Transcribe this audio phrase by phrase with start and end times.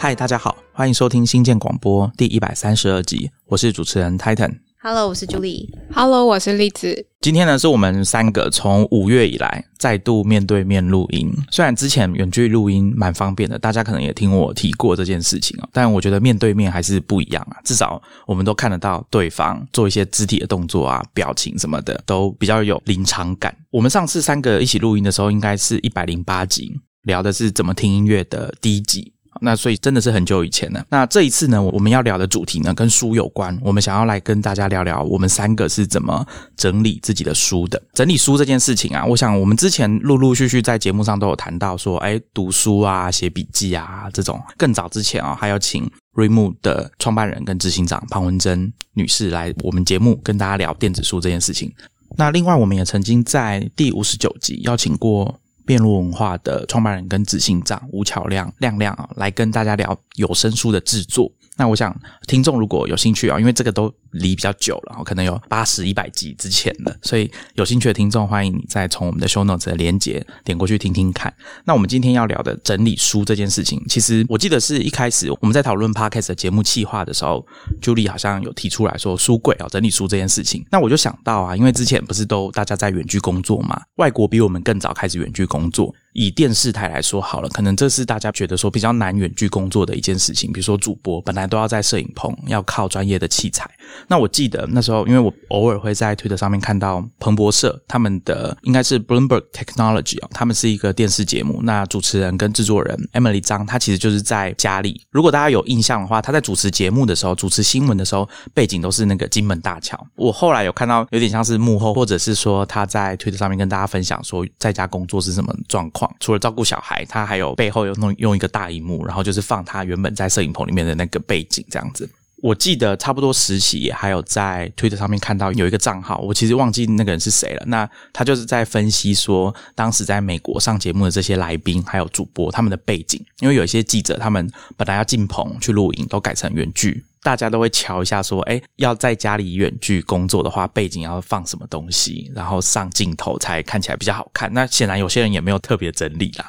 [0.00, 4.48] 嗨，大家好，欢迎收听新建广播第一百三十二集，我是主持人 Titan。
[4.80, 5.68] Hello，我是 Julie。
[5.92, 7.04] Hello，我是栗子。
[7.20, 11.28] 今天呢，是我们三个从五月以来再度面对面录音。
[11.50, 17.58] 虽然之前远距录音蛮方便的，大家可能也听我提过这件事情啊，但我觉得面对面还是不一样啊。
[17.64, 23.52] 至少我们都看得到对方做一些肢体的动作啊、表情什么的，都比较有临场感。
[23.72, 29.12] 我们上次三个一起录音的时候，应该是一百零八集，聊的是怎么听音乐的第一集。
[29.40, 30.84] 那所以真的是很久以前了。
[30.90, 37.80] 那这一次呢，我们要聊的主题呢跟书有关，我们想要来跟大家聊聊我们三个是怎么整理自己的书的。
[37.92, 44.40] 整理书这件事情啊，我想我们之前陆陆续续在节目上都有谈到说，哎，读书啊、写笔记啊这种。
[44.56, 51.72] 更早之前啊，还要请 Remo 的创办人跟执行长庞文珍女士来我们节目跟大家聊电子书这件事情。
[52.16, 55.38] 那另外，我们也曾经在第五十九集邀请过。
[55.68, 61.30] 辩论文化的创办人跟执行长吴巧亮亮亮啊，来跟大家聊有声书的制作。
[61.58, 61.94] 那我想
[62.26, 71.32] 听众如果有兴趣啊，因为这个都离比较久了，可能有八十一百集之前了，所以有兴趣的听众，欢迎你再从我们的 show notes 的连接点过去听听看。
[71.64, 77.46] 那我们今天要聊的整理书这件事情，其实我记得是一开始我们在讨论 podcast 的节目企划的时候
[77.80, 80.64] ，Julie 好像有提出来说书柜啊整理书这件事情。
[80.70, 85.94] 那我就想到啊，因为之前不是都大家在远距工作嘛，外国比我们更早开始远距工作。
[86.14, 90.52] 以电视台来说好了，可能这是大家觉得说比较难远距工作的一件事情。
[90.52, 93.70] 比如说主播本来都要在摄影棚，要靠专业的器材。
[94.06, 101.60] 那我记得那时候，因为我偶尔会在推特上面看到彭博社他们的应该是 Bloomberg Technology 啊，他们是一个电视节目。
[101.62, 105.00] 那主持人跟制作人 Emily 张，她其实就是在家里。
[105.10, 109.98] 如果大家有印象的话，她在主持节目的时候，主持新闻的时候，背景都是那个金门大桥。
[110.16, 116.12] 我后来有看到有点像是幕后，或者是说他在推特上面跟大家分享说在家工作是什么状况。
[116.20, 122.08] 除了照顾小孩，他还有背后有弄用一个大荧幕，然后就是放他原本在摄影棚里面的那个背景这样子。
[122.40, 127.64] 我记得差不多实习还有在推特上面看到有一个账号，我其实忘记那个人是谁了。
[127.66, 137.04] 那他就是在分析说，当时在美国上节目的这些来宾还有主播他们的背景，因为有一些记者他们本来要进棚去录影，都改成远距。
[137.20, 144.50] 大家都会瞧一下，说，哎，要在家里远距工作的话，背景要放什么东西，然后上镜头才看起来比较好看。
[144.54, 146.48] 那显然有些人也没有特别整理啦。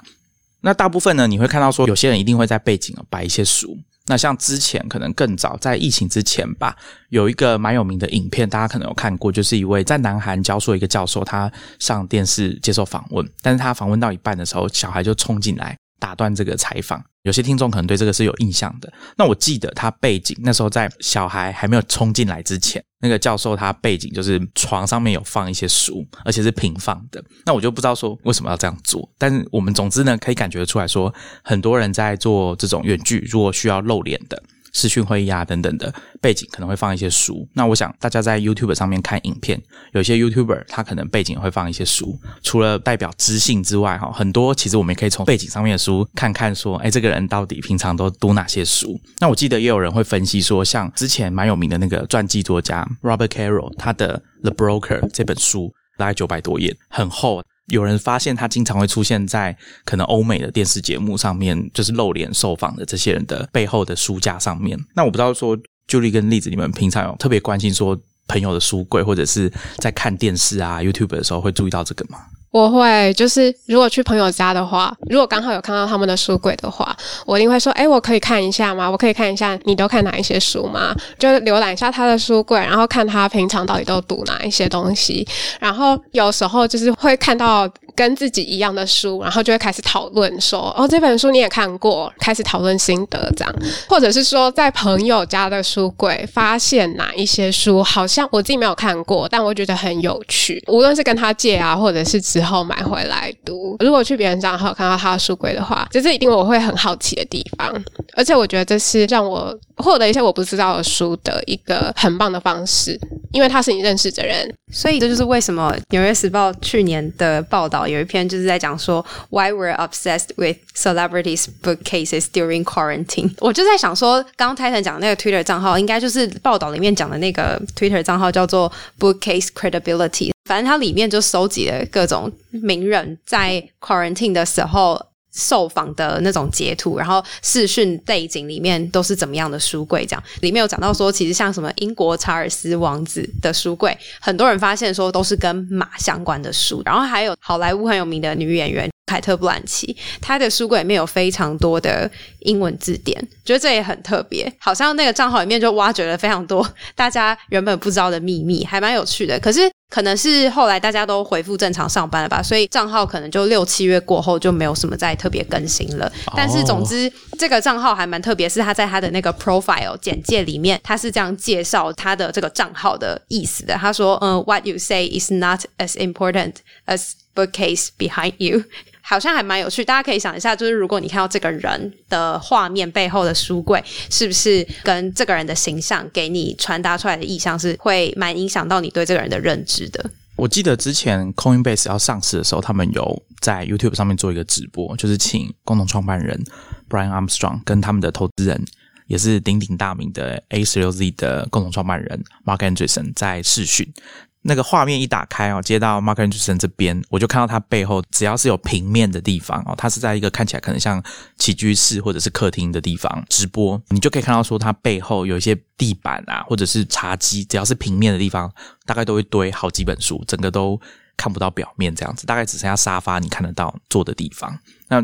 [0.61, 3.79] 那大部分呢，你会看到说，有些人一定会在背景摆一些书。
[4.09, 6.75] 那像之前可能更早，在疫情之前吧，
[7.09, 17.03] 有一个蛮有名的影片，大家可能有看过，就是一位在南韩教书一个教授，他上电视接受访问，但是他访问到一半的时候，小孩就冲进来打断这个采访。
[17.23, 18.91] 有些听众可能对这个是有印象的。
[19.17, 27.23] 那我记得他背景那时候在小孩还没有冲进来之前，那个教授他背景就是床上面有放一些书，而且是平放的。
[27.45, 34.41] 那我就不知道说为什么要这样做，但是我们总之呢可以感觉出来说，很多人在做这种远距，如果需要露脸的。
[34.73, 39.61] 视讯会议啊等等的背景可能会放一些书，那我想大家在 YouTube 上面看影片，
[39.93, 48.99] 有些 YouTuber 他可能背景会放一些书，除了代表知性之外，哈，很多其实我们也可以从背景上面的书看看说，哎，这个人到底平常都读哪些书？
[49.19, 57.43] 那我记得也有人会分析说，像之前蛮有名的那个传记作家 Robert Carroll，他的 The Broker 这本书大概九百多页，很厚。
[57.69, 64.77] 有人发现他经常会出现在可能欧美的电视节目上面，就是露脸受访的这些人的背后的书架上面。
[64.95, 65.57] 那我不知道说
[65.87, 72.19] 就例跟栗子，你们平常有特别关心说朋友的书柜，或者是在看电视啊 YouTube 的时候会注意到这个吗？
[72.51, 76.95] 我会就是如果去朋友家的话，如果刚好有看到他们的书柜的话，
[77.25, 78.89] 我一定会说：“哎，我可以看一下吗？
[78.89, 85.27] 我可以看一下你都看哪一些书吗？”就浏览一下他的书柜，然后看他平常到底都读哪一些东西。
[85.59, 93.53] 然后有时候就是会看到跟自己一样的书，然后就会开始讨论说：“哦，这本书你也看过？”开始讨论心得这样，
[93.89, 103.75] 或者是说在朋友家的书柜发现哪一些书好像我自己没有看过，但我觉得很有趣，无论是跟他借啊，或者是之后买回来读。
[103.81, 107.83] 如果去别人家后看到他的书柜的话，这是一定我会很好奇的地方。
[108.15, 112.97] 而且我觉得这是让我获得一些我不知道的书的一个很棒的方式，
[113.33, 114.49] 因为他是你认识的人。
[114.71, 123.31] 所以这就是为什么《纽约时报》去年的报道有一篇就是在讲说 Why we're obsessed with celebrities' bookcases during quarantine。
[123.39, 130.31] 我就在想说，刚刚 Titan 讲那个 Twitter 账号，应该就是报道里面讲的那个 Twitter 账号，叫做 Bookcase Credibility。
[130.45, 135.08] 反正它里面就收集了各种名人在 quarantine 的时候。
[135.31, 140.05] 受访的那种截图，然后视讯背景里面都是怎么样的书柜？
[140.05, 146.81] 这样里面有讲到说，其实像什么英国查尔斯王子的书柜，很多人发现说都是跟马相关的书。
[146.85, 152.09] 然后还有好莱坞很有名的女演员凯特·布兰奇，他的书柜里面有非常多的
[152.39, 154.51] 英文字典，觉得这也很特别。
[154.59, 159.39] 好像那个账号里面就挖掘了非常多大家原本不知道的秘密，还蛮有趣的。
[159.39, 166.11] 可是可能是后来大家都恢复正常上班了吧，所以账号可能就六七月过后就没有什么再特别更新了。
[166.35, 173.73] 但是总之，这个账号还蛮特别，是他在他的那个 profile 简介里面，他是这样介绍他的这个账号的意思的。
[173.73, 176.55] 他说：“嗯，What you say is not as important
[176.85, 178.63] as bookcase behind you。”
[179.09, 190.11] 好像还蛮有趣，大家可以想一下，就是如果你看到这个人的画面背后的书柜，是不是跟这个人的形象给你传达出来的意象是会蛮影响到你对这个人的认知的？
[190.35, 196.39] 我记得之前 Coinbase 要上市的时候，他们有在 YouTube 上面做一个直播，就是请共同创办人
[196.87, 198.63] Brian Armstrong 跟他们的投资人，
[199.07, 203.91] 也是鼎鼎大名的 A 十六 Z 的共同创办人 Mark Andreessen 在视讯。
[204.41, 211.03] 那个画面一打开哦，接到 Mark Anderson 这边，我就看到他背后只要是有平面的地方哦，他是在一个看起来可能像
[211.37, 218.49] 起居室或者是客厅的地方直播，你就可以看到说他背后有一些地板啊，或者是茶几，只要是平面的地方，
[218.85, 220.79] 大概都会堆好几本书，整个都
[221.17, 224.57] 看不到表面这样子，大概只剩下沙发你看得到坐的地方。
[224.87, 225.03] 那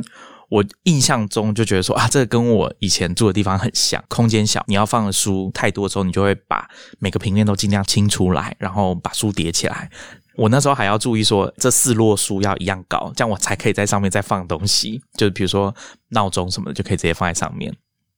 [0.49, 6.67] 我印象中就觉得说啊，这个跟我以前住的地方很像，空间小，你要放的书太多的时候，你就会把
[6.99, 9.89] 每个平面都尽量清出来，然后把书叠起来。
[10.37, 15.73] 我那时候还要注意说，这四摞书要一样高，这样我才可以在上面再放东西，就比如说
[16.09, 17.73] 闹钟什么的，就可以直接放在上面。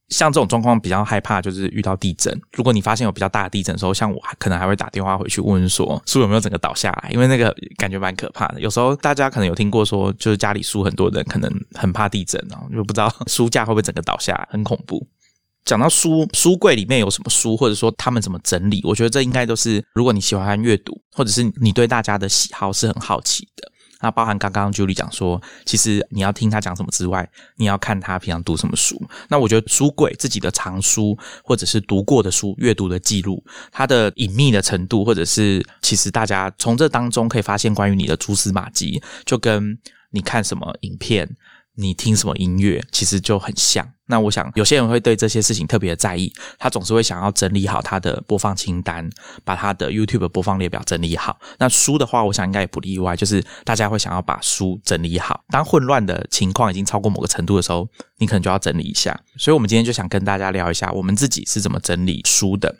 [0.08, 2.40] 像这种状况比较害怕，就是遇到地震。
[2.52, 8.60] 如果你发现有比较大的地震的时候，像我可能还会打电话回去问说书有没有整个倒下来，因为那个感觉蛮可怕的。
[8.60, 15.06] 有时候大家可能有听过说，就是家里书很多人可能很怕地震哦，就不知道书架会不会整个倒下来，很恐怖。
[15.64, 23.70] 讲到书书柜里面有什么书，或者说他们怎么整理，我觉得这应该都是如果你喜欢阅读，或者是你对大家的喜好是很好奇的。
[24.00, 29.00] 那包含刚刚 Julie 讲说，其实你要听他讲什么之外，你要看他平常读什么书。
[29.28, 33.42] 那我觉得书柜自己的藏书，或者是读过的书、阅读的记录，
[33.72, 39.78] 它的隐秘的程度，或者是其实大家从这当中可以发现关于你的蛛丝马迹，就跟
[40.10, 41.28] 你看什么影片。
[41.80, 43.88] 你听什么音乐，其实就很像。
[44.06, 49.08] 那我想，有些人会对这些事情特别在意，他总是会想要整理好他的播放清单，
[49.44, 51.38] 把他的 YouTube 播放列表整理好。
[51.58, 55.44] 那书的话，我想应该也不例外，就是大家会想要把书整理好。
[55.50, 57.86] 当混乱的情况已经超过某个程度的时候，
[58.16, 59.18] 你可能就要整理一下。
[59.36, 62.74] 所以，我们今天就想跟大家聊一下，我们自己是怎么整理书的。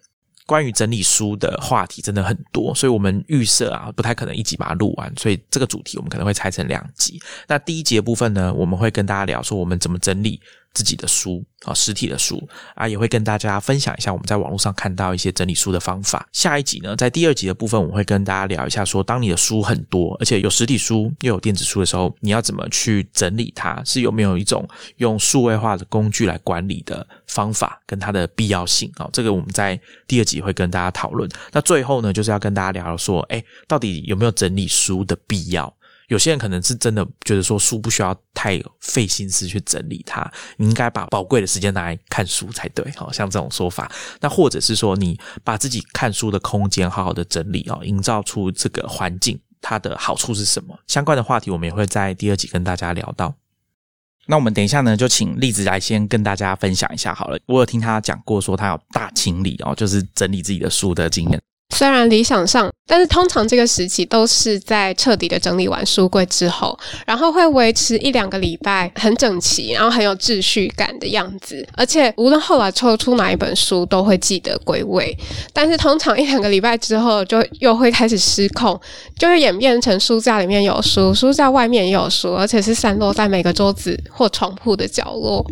[0.49, 7.21] 关于整理书的话题真的很多，所以我们预设啊，不太可能一集把它录完，所以这个主题我们可能会拆成两集。
[7.47, 10.41] 那第一节部分呢，我们会跟大家聊说我们怎么整理。
[10.75, 12.41] 自己的书啊，实体的书
[12.75, 16.29] 啊，也会跟大家分享一下我们在网络上看到一些整理书的方法。
[16.33, 23.83] 下一集呢，在第二集的部分，我会跟大家聊一下，说当你的书很多，而且有实体书又有电子书的时候，你要怎么去整理它？
[23.85, 24.69] 是有没有一种
[24.99, 29.09] 用数位化的工具来管理的方法，跟它的必要性啊？
[29.13, 31.29] 这个我们在第二集会跟大家讨论。
[31.51, 35.75] 那最后呢，就是要跟大家聊说，哎，到底有没有整理书的必要？
[36.09, 42.85] 有些人可能是真的觉得说书不需要太费心思去整理它，你应该把宝贵的时间拿来看书才对。
[42.97, 43.91] 好像这种说法，
[44.21, 50.77] 那或者是说你把自己看书的空间好好的整理哦，营造出这个环境，它的好处是什么？
[50.87, 53.35] 相关的话题我们也会在第二集跟大家聊到。
[54.27, 57.39] 那我们等一下呢，就请栗子来先跟大家分享一下好了。
[57.47, 61.41] 我有听他讲过说他有大清理哦，就是整理自己的书的经验。
[61.75, 66.77] 虽然理想上，但是通常这个时期都是在彻底的整理完书柜之后，
[67.07, 71.65] 然后会维持一两个礼拜很整齐，然后很有秩序感的样子。
[71.77, 75.17] 而且无论后来抽出哪一本书，都会记得归位。
[75.53, 78.81] 但是通常一两个礼拜之后，就又会开始失控，
[79.19, 85.45] 就会演变成书架里面有书，书架外面也有书，而且是散落在每个桌子或床铺的角落。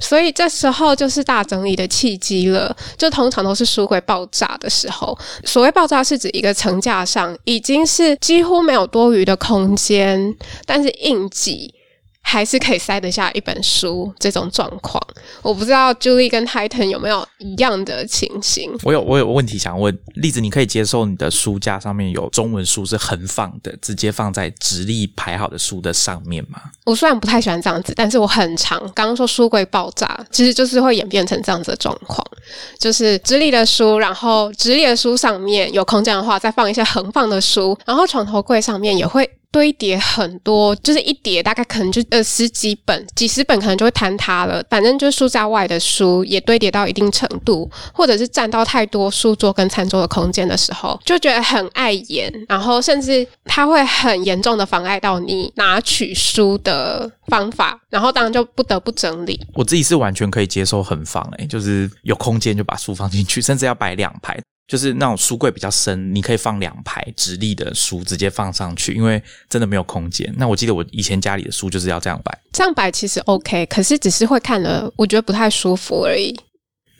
[0.00, 5.16] 所以这时候就是大整理的契机了，就通常都是书柜爆炸的时候。
[5.44, 10.34] 所谓爆炸是指一个层架上已经是几乎没有多余的空间，
[10.64, 11.74] 但是硬挤。
[12.22, 15.02] 还是可以塞得下一本书这种状况，
[15.42, 18.70] 我不知道 Julie 跟 Titan 有没有一样的情形。
[18.84, 26.60] 我有我有问题想问，例子你可以接受你的书架上面有中文书是横放的，直接放在直立排好的书的上面吗？
[26.84, 32.24] 我虽然不太喜欢这样子，但是我很常刚刚说书柜爆炸，其实就是会演变成这样子的状况，
[32.78, 39.28] 就是直立的书，然后直立的书上面有空间的话，再放一些横放的书，然后床头柜上面也会。
[39.52, 44.64] 堆叠很多，就是一叠大概可能就呃十几本、几十本，可能就会坍塌了。
[44.70, 59.40] 反正就是书架外的书也堆叠到一定程度，或者是占到太多书桌跟餐桌的空间的时候，就觉得很碍眼，然后甚至它会很严重的妨碍到你拿取书的方法，然后当然就不得不整理。
[59.54, 64.38] 我自己是完全可以接受很放，诶，就是有空间就把书放进去，甚至要摆两排。
[64.70, 70.32] 就是那种书柜比较深，你可以放两排直立的书直接放上去，因为真的没有空间。
[70.36, 76.32] 那我记得我以前家里的书就是要这样摆，这样摆其实 OK，可是只是会看了我觉得不太舒服而已。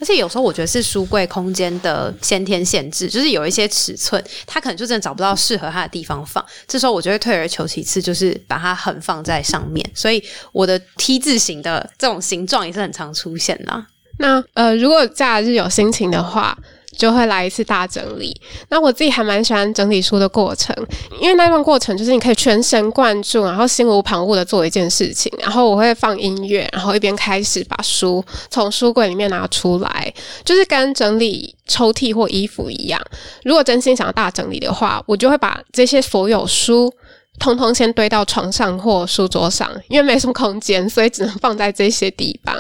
[0.01, 6.45] 而且有时候我觉得是书柜空间的先天限制，就是有一些尺寸，它可能就真的找不到适合它的地方放。
[6.67, 9.89] 这时候我就会退而求其次，就是把它横放在上面。
[9.95, 13.87] 所以我的 T 字形的这种形状也是很常出现的。
[14.19, 16.59] 那呃，如果假日有心情的话。
[16.97, 18.39] 就会来一次大整理。
[18.69, 20.75] 那我自己还蛮喜欢整理书的过程，
[21.21, 25.33] 因为那段过程就是你可以全神贯注，然后心无旁骛的做一件事情。
[25.39, 30.13] 然后我会放音乐，然后一边开始把书从书柜里面拿出来，
[30.45, 33.01] 就是跟整理抽屉或衣服一样。
[33.45, 36.93] 如果真心想要大整理的话，我就会把这些所有书
[37.39, 42.55] 通通先堆到床上或书桌上，因为没什么空间，所以只能放在这些地方。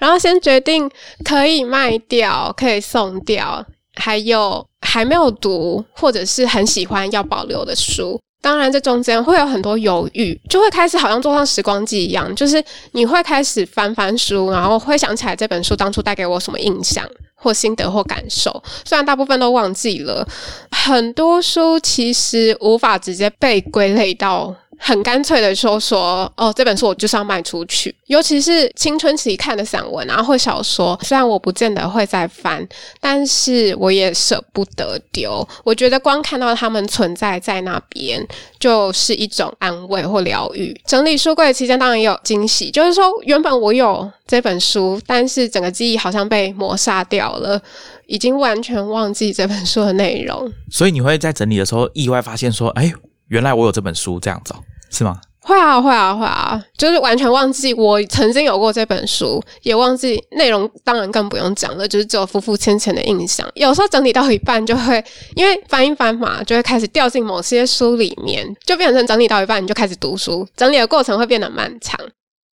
[0.00, 0.90] 然后先决定
[1.24, 3.64] 可以卖掉，可以送掉。
[3.96, 20.26] 还有还没有读或者是很喜欢要保留的书，当然这中间会有很多犹豫，就会开始好像坐上时光机一样，就是你会开始翻翻书，然后会想起来这本书当初带给我什么印象或心得或感受，虽然大部分都忘记了，
[20.70, 24.54] 很多书其实无法直接被归类到。
[24.78, 27.94] 很干脆的说说哦，这本书我就是要卖出去。
[28.06, 32.66] 尤其是青春期看的散文啊或小说，虽然我不见得会再翻，
[33.00, 35.46] 但是我也舍不得丢。
[35.64, 38.26] 我觉得光看到他们存在在那边，
[38.58, 40.78] 就是一种安慰或疗愈。
[40.86, 47.60] 整理书柜期间当然也有惊喜，就是说原本我有这本书，但是整个记忆好像被抹杀掉了，
[48.06, 50.52] 已经完全忘记这本书的内容。
[50.70, 52.92] 所以你会在整理的时候意外发现说，哎。
[53.28, 54.54] 原来我有这本书，这样子
[54.90, 55.20] 是吗？
[55.40, 63.46] 会啊，会啊，会啊，就是完全忘记我曾经有过这本书，也忘记内容，当然更不用讲了，就是只有浮浮浅浅的印象。
[63.54, 65.04] 有时候整理到一半，就会
[65.34, 72.00] 因为翻一翻嘛，就会开始掉进某些书里面，就变成整理到一半你就开始读书，整理的过程会变得漫长。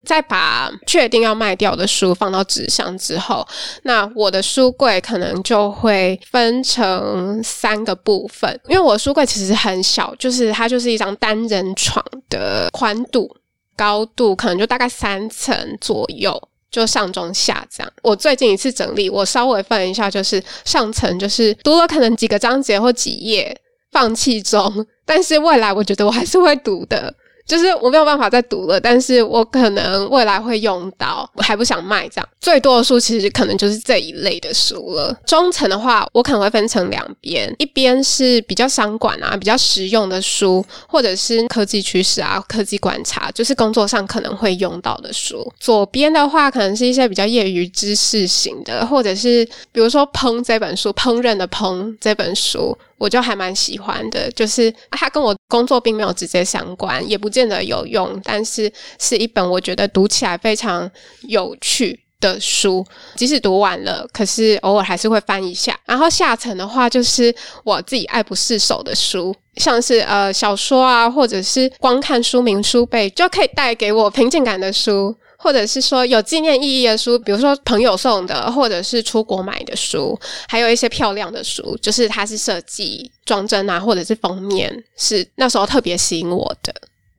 [0.04, 3.48] 再把确定要卖掉的书放到纸箱之后，
[3.84, 13.30] 那我的书柜可能就会分成三个部分，因为我书柜其实很小，就是它就是一张单人床的宽度、
[13.76, 17.94] 高度，可能就大概三层左右，就上中下这样。
[18.02, 23.56] 我最近一次整理，我稍微分一下，就是上层就是读了可能几个章节或几页，
[23.92, 27.14] 放弃中， 但是未来我觉得我还是会读的。
[27.52, 32.30] 就是我没有办法再读了，但是我可能未来会用到，我还不想卖这样。
[32.40, 35.14] 最多的书其实可能就是这一类的书了。
[35.26, 45.46] 中层的话，我可能会分成两边，一边是比较商管啊、比较实用的书，或者是科技趋势啊、科技观察，就是工作上可能会用到的书。
[45.60, 49.44] 左边的话，可能是一些比较业余知识型的，或者是
[49.74, 52.78] 比如说《烹》这本书，《烹饪的烹》这本书。
[53.02, 60.90] 我就还蛮喜欢的，就是它跟我工作并没有直接相关，也不见变得有用，但是是一本我觉得读起来非常
[61.22, 62.86] 有趣的书。
[63.16, 65.76] 即使读完了，可是偶尔还是会翻一下。
[65.86, 67.34] 然后下层的话，就是
[67.64, 75.16] 我自己爱不释手的书，像是呃小说啊，或者是光看书名书背就可以带给我平静感的书。
[75.44, 80.16] 或者是说有纪念意义的书，比如说朋友送的，或者是出国买的书，
[80.48, 86.72] 还有一些漂亮的书，就是它是设计装帧啊，或者是封面，是那时候特别吸引我的。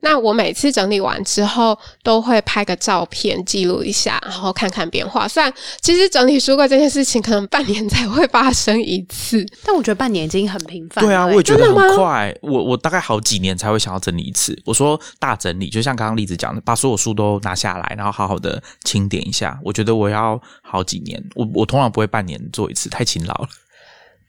[0.04, 5.28] 那我每次整理完之后，都会拍个照片记录一下，然后看看变化。
[5.28, 11.04] 虽然其实整理书柜这件事情可能半年才会发生一次，但我觉得半年已经很频繁。
[11.04, 12.34] 对啊，我也觉得很快。
[12.42, 14.60] 我我大概好几年才会想要整理一次。
[14.64, 19.56] 我说大整理，就像刚刚例子讲的，把所有书都拿下来，然后好好的清点一下。
[19.62, 23.48] 我觉得我要好几年，我我通常不会半年做一次，太勤劳了。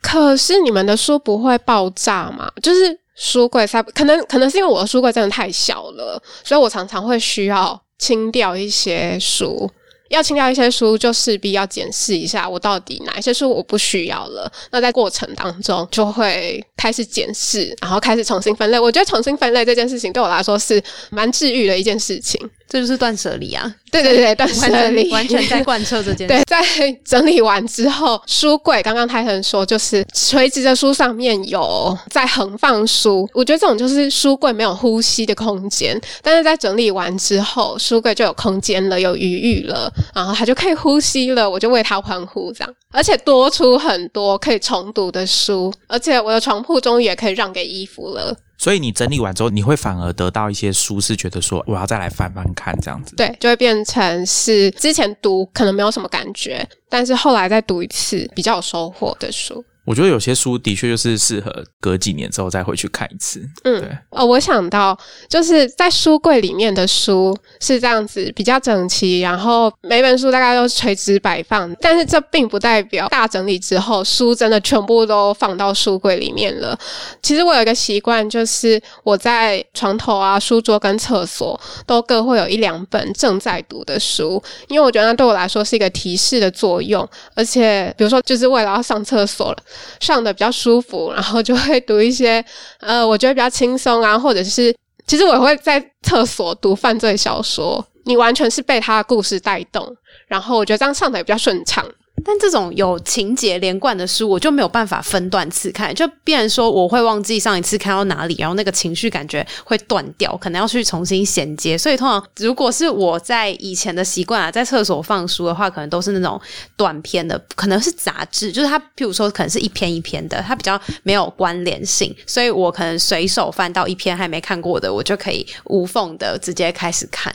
[0.04, 2.52] 可是你们的书不会爆炸吗？
[2.62, 3.03] 就是。
[3.16, 9.70] 书柜塞可能可能是因为我的书柜真的太小了，所以我常常会需要清掉一些书。
[10.10, 14.52] 要清掉一些书，就势必要检视一下我到底哪一些书我不需要了。
[14.70, 18.80] 那在过程当中就会开始检视，然后开始重新分类。
[18.80, 20.80] 我觉得重新分类这件事情对我来说是
[21.10, 22.40] 蛮治愈的一件事情。
[22.74, 26.34] 这就是断舍离啊，对对对， 断舍离完全在贯彻这件事。
[26.34, 26.60] 对，在
[27.06, 48.36] 整理完之后，书柜刚刚泰恒说，就是垂直的书上面有在横放书，我觉得这种就是书柜没有呼吸的空间，但是在整理完之后，书柜就有空间了，有余裕了，然后它就可以呼吸了，我就为它欢呼这样，而且多出很多可以重读的书，而且我的床铺终于也可以让给衣服了。
[48.58, 53.16] 所以你整理完之后，你会反而得到一些书，是觉得说我要再来翻翻看这样子。
[53.16, 59.64] 对，就会变成是之前读可能没有什么感觉，但是后来再读一次比较有收获的书。
[59.86, 63.40] 我觉得有些书的确就是适合隔几年之后再回去看一次。
[63.64, 64.98] 嗯对，哦，我想到
[65.28, 76.78] 就是在书柜里面的书是这样子比较整齐，然后每本书大概都垂直摆放，但是这并不代表大整理之后书真的全部都放到书柜里面了。
[77.22, 89.58] 其实我有一个习惯，就是我在床头啊、书桌跟厕所都各会有一两本正在读的书，因为我觉得那对我来说是一个提示的作用，而且比如说就是为了要上厕所了。
[90.00, 92.44] 上的比较舒服， 然后就会读一些
[92.80, 94.76] 呃，我觉得比较轻松啊，或者是
[95.08, 99.96] 其实我会在厕所读犯罪小说，你完全是被他的故事带动，
[100.28, 101.86] 然后我觉得这样上的也比较顺畅。
[102.26, 111.78] 但这种有情节连贯的书，我就没有办法分段次看，就变成说我会忘记上一次看到哪里，然后那个情绪感觉会断掉，可能要去重新衔接。
[111.78, 116.40] 所以通常如果是我在以前的习惯啊，在厕所放书的话，可能都是那种
[116.76, 127.34] 短篇的，可能是杂志，就是它，譬如说可能是一篇一篇的，它比较没有关联性，所以我可能随手翻到一篇还没看过的，我就可以无缝的直接开始看。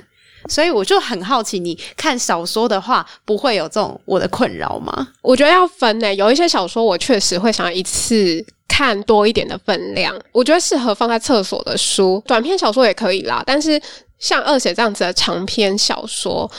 [0.49, 5.09] 所以我就很好奇，你看小说的话，不会有这种我的困扰吗？
[5.23, 13.43] 我觉得要分呢、有一些小说我确实会想要一次看多一点的分量，我觉得适合放在厕所的书，短篇小说也可以啦。
[13.47, 13.81] 但是
[14.19, 16.51] 像二写这样子的长篇小说，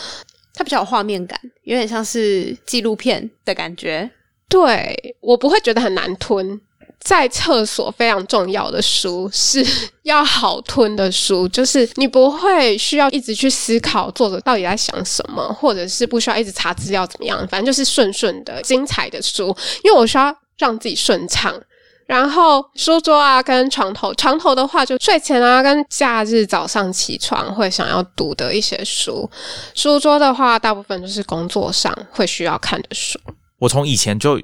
[0.53, 4.09] 它比较有画面感，有点像是纪录片的感觉。
[4.47, 6.59] 对我不会觉得很难吞。
[6.99, 9.65] 在厕所非常重要的书是
[10.03, 21.53] 要好吞的书，就是你不会需要一直去思考作者到底在想什么，或者是不需要一直查资料怎么样，反正就是顺顺的精彩的书，因为我需要让自己顺畅。
[22.05, 29.29] 然后书桌啊，跟床头，床头的话就睡前啊，跟假日早上起床会想要读的一些书。
[29.75, 33.19] 书桌的话，大部分就是工作上会需要看的书。
[33.59, 34.41] 我从以前就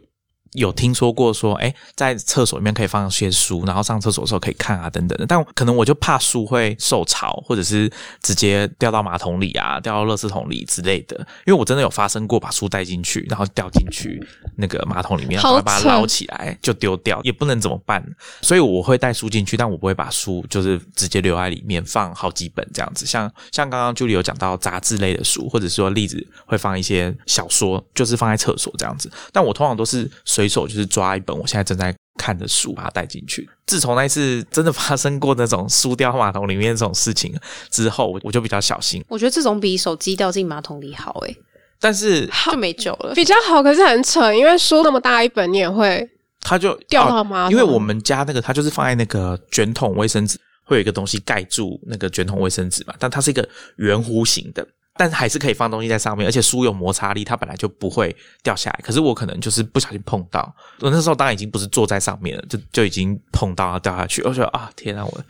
[0.56, 5.26] 有听说过说，哎，在厕所里面可以放一些书，然后上厕所的时候可以看啊，等等的。
[5.26, 7.92] 但可能我就怕书会受潮，或者是
[8.22, 11.16] 直接掉到马桶里啊，掉到垃圾桶里之类的。
[11.46, 14.22] 因为我真的有发生过把书带进去，然后掉进去
[14.56, 18.04] 那个马桶里面，然后把它捞起来就丢掉，也不能怎么办。
[18.42, 23.06] 所以我会带书进去，但我不会把书就是直接留在里面放好几本这样子。
[23.06, 29.12] 像像刚刚 Julie 有讲到杂志类的书，或者说例子会放一些小说，就是放在厕所这样子。
[29.32, 33.48] 但我通常都是随手就是抓一本我现在正在看的书，把它带进去。
[33.66, 37.34] 自从那一次真的发生过那种书掉马桶里面这种事情
[37.70, 39.04] 之后，我我就比较小心。
[39.08, 41.38] 我觉得这种比手机掉进马桶里好诶、
[41.80, 43.14] 但是 就没救了。
[43.14, 46.08] 比较好，可是很扯，因为书那么大一本，你也会
[46.42, 54.66] 它就掉到哦马桶因为我们家那个它就是放在那个卷筒卫生纸，会有一个东西盖住那个卷筒卫生纸嘛，但它是一个圆弧形的。
[54.98, 58.80] 但还是可以放东西在上面，而且书有摩擦力，它本来就不会掉下来。
[58.82, 64.22] 可是我可能就是不小心碰到，我那时候当然已经不是坐在上面了，就就已经碰到要掉下去。
[64.24, 65.24] 我觉得啊，天啊，我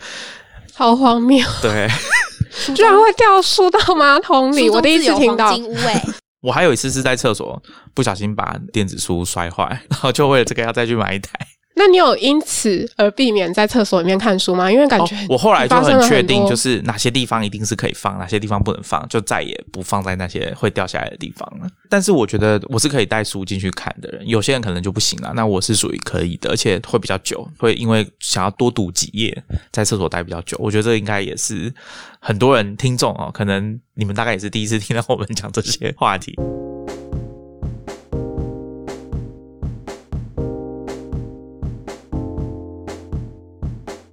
[0.73, 1.88] 好荒谬，对
[2.75, 5.58] 居然会掉书到马桶里，我第一次听到。
[6.41, 7.60] 我还有一次是在厕所
[7.95, 11.32] 不小心把电子书摔坏，然后就为了这个要再去买一台。
[11.77, 14.71] 那你有因此而避免在厕所里面看书吗？
[14.71, 21.67] 因为感觉、哦、我后来就很确定，就是哪些地方一定是可以放，哪些地方不能放，就再也不放在那些会掉下来的地方了。
[21.89, 25.33] 但是我觉得我是可以带书进去看的人，有些人可能就不行了。
[25.35, 30.57] 那我是属于可以的，而且会比较久，会因为想要多读几页，在厕所待比较久。
[30.61, 31.73] 我觉得这应该也是
[32.19, 36.33] 很多人听众哦，可能你们大概也是第一次听到我们讲这些话题。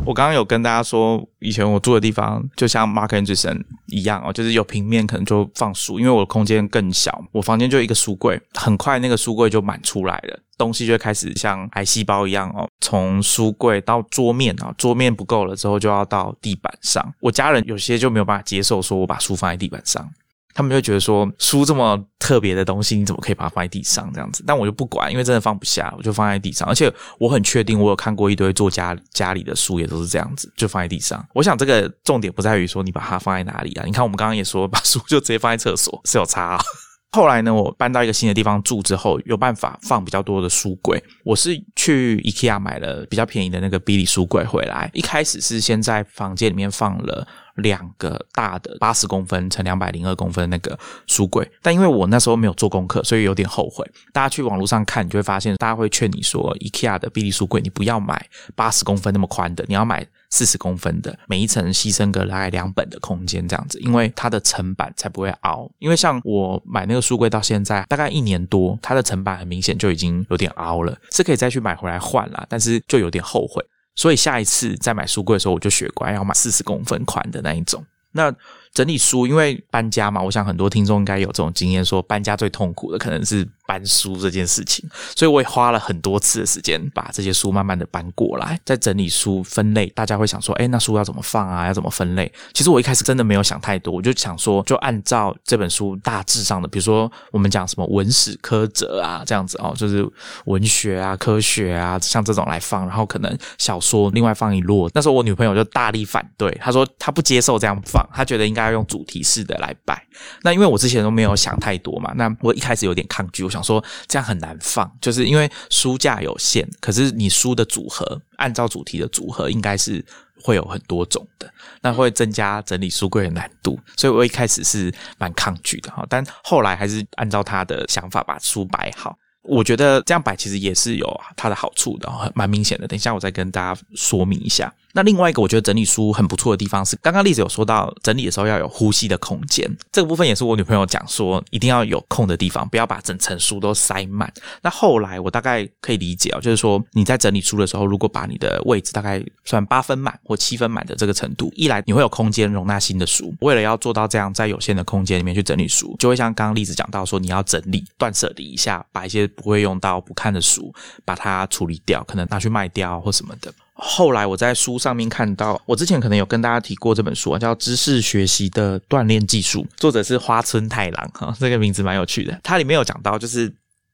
[0.04, 17.14] 我刚刚有跟大家说，以前我住的地方就像 Mark Anderson 一样哦，就是有平面可能就放书，因为我的空间更小，我房间就一个书柜，很快那个书柜就满出来了，东西就开始像癌细胞一样哦，从书柜到桌面啊，桌面不够了之后就要到地板上。
[17.20, 20.10] 我家人有些就没有办法接受，说我把书放在地板上。
[20.54, 24.44] 他们就会觉得说书这么特别的东西，你怎么可以把它放在地上这样子？
[24.46, 26.68] 但我就不管，因为真的放不下，我就放在地上。
[26.68, 31.24] 而且我很确定，我有看过一堆作家家里的书也都是这样子，就放在地上。
[31.34, 33.84] 我想这个重点不在于说你把它放在哪里啊？
[33.84, 36.58] 你看我们刚刚也说，把书就直接放在厕所是有差。
[37.14, 40.98] 后来呢，我搬到一个新的地方住之后，有办法放比较多的书柜。
[41.26, 44.90] 我是去 IKEA 买了比较便宜的那个比利书柜回来。
[44.94, 53.88] 一开始是先在房间里面放了两个大的八十公分乘两百零二公分那个书柜，但因为我那时候没有做功课，所以有点后悔。
[54.12, 60.06] 大家去网络上看，你就会发现，大家会劝你说，IKEA 的比利书柜你不要买八十公分那么宽的，你要买。
[60.34, 65.70] 四十公分的，每一层牺牲个大概两本的空间这样子，因为它的层板才不会凹。
[65.78, 73.62] 因为像我买那个书柜到现在大概一年多，它的层板很明显就已经有点凹了，是可以再去买回来换啦，但是就有点后悔。
[73.94, 77.84] 所以下一次再买书柜的时候，我就学乖，要买四十公分宽的那一种。
[78.12, 78.34] 那
[78.74, 83.48] 整理书，因为搬家嘛，我想很多听众应该有这种经验，说搬家最痛苦的可能是。
[83.64, 84.84] 搬书这件事情，
[85.16, 89.86] 所以我也花了很多次的时间把这些书慢慢的搬过来，在整理书分类。
[89.94, 91.66] 大家会想说，哎，那书要怎么放啊？
[91.66, 92.30] 要怎么分类？
[92.52, 100.06] 其实我一开始真的没有想太多，我就想说，就按照这本书大致上的，比如说我们讲什么文史科哲啊，这样子哦，就是
[100.44, 104.90] 文学啊、科学啊，像这种来放，然后可能小说另外放一摞。
[104.92, 110.06] 那时候我女朋友就大力反对，她说她不接受这样放，她觉得应该要用主题式的来摆。
[110.42, 113.62] 那因为我之前都没有想太多嘛，那我一开始有点抗拒，我想。
[113.62, 120.04] 说这样很难放，就是因为书架有限，可是你书的组合按照主题的组合应该是
[120.42, 121.48] 会有很多种的，
[121.80, 129.16] 那会增加整理书柜的难度，所以我一开始是蛮抗拒的哈，但后来还是按照他的想法把书摆好。
[129.42, 132.86] 我觉得这样摆其实也是有它的好处的，蛮明显的。
[132.86, 134.72] 等一下我再跟大家说明一下。
[134.92, 144.32] 那另外一个我觉得整理书很不错的地方是，刚刚例子有说到整理的时候要有呼吸的空间，这个部分也是我女朋友讲说一定要有空的地方，不要把整层书都塞满。
[144.60, 153.34] 那后来我大概可以理解啊，就是说你在整理书的时候，如果把你的位置大概算八分满或七分满的这个程度，一来你会有空间容纳新的书。
[153.40, 160.72] 为了要做到这样，在有限的空间里面去整理书，就会像刚刚例子讲到说，你要整理断舍离一下，把一些不会用到不看的书
[161.04, 163.52] 把它处理掉，可能拿去卖掉或什么的。
[163.84, 172.40] 后来我在书上面看到，我之前可能有跟大家提过这本书啊，叫《知识学习的锻炼技术》，作者是花村太郎哈，这个名字蛮有趣的。
[172.44, 173.52] 它里面有讲到，就是。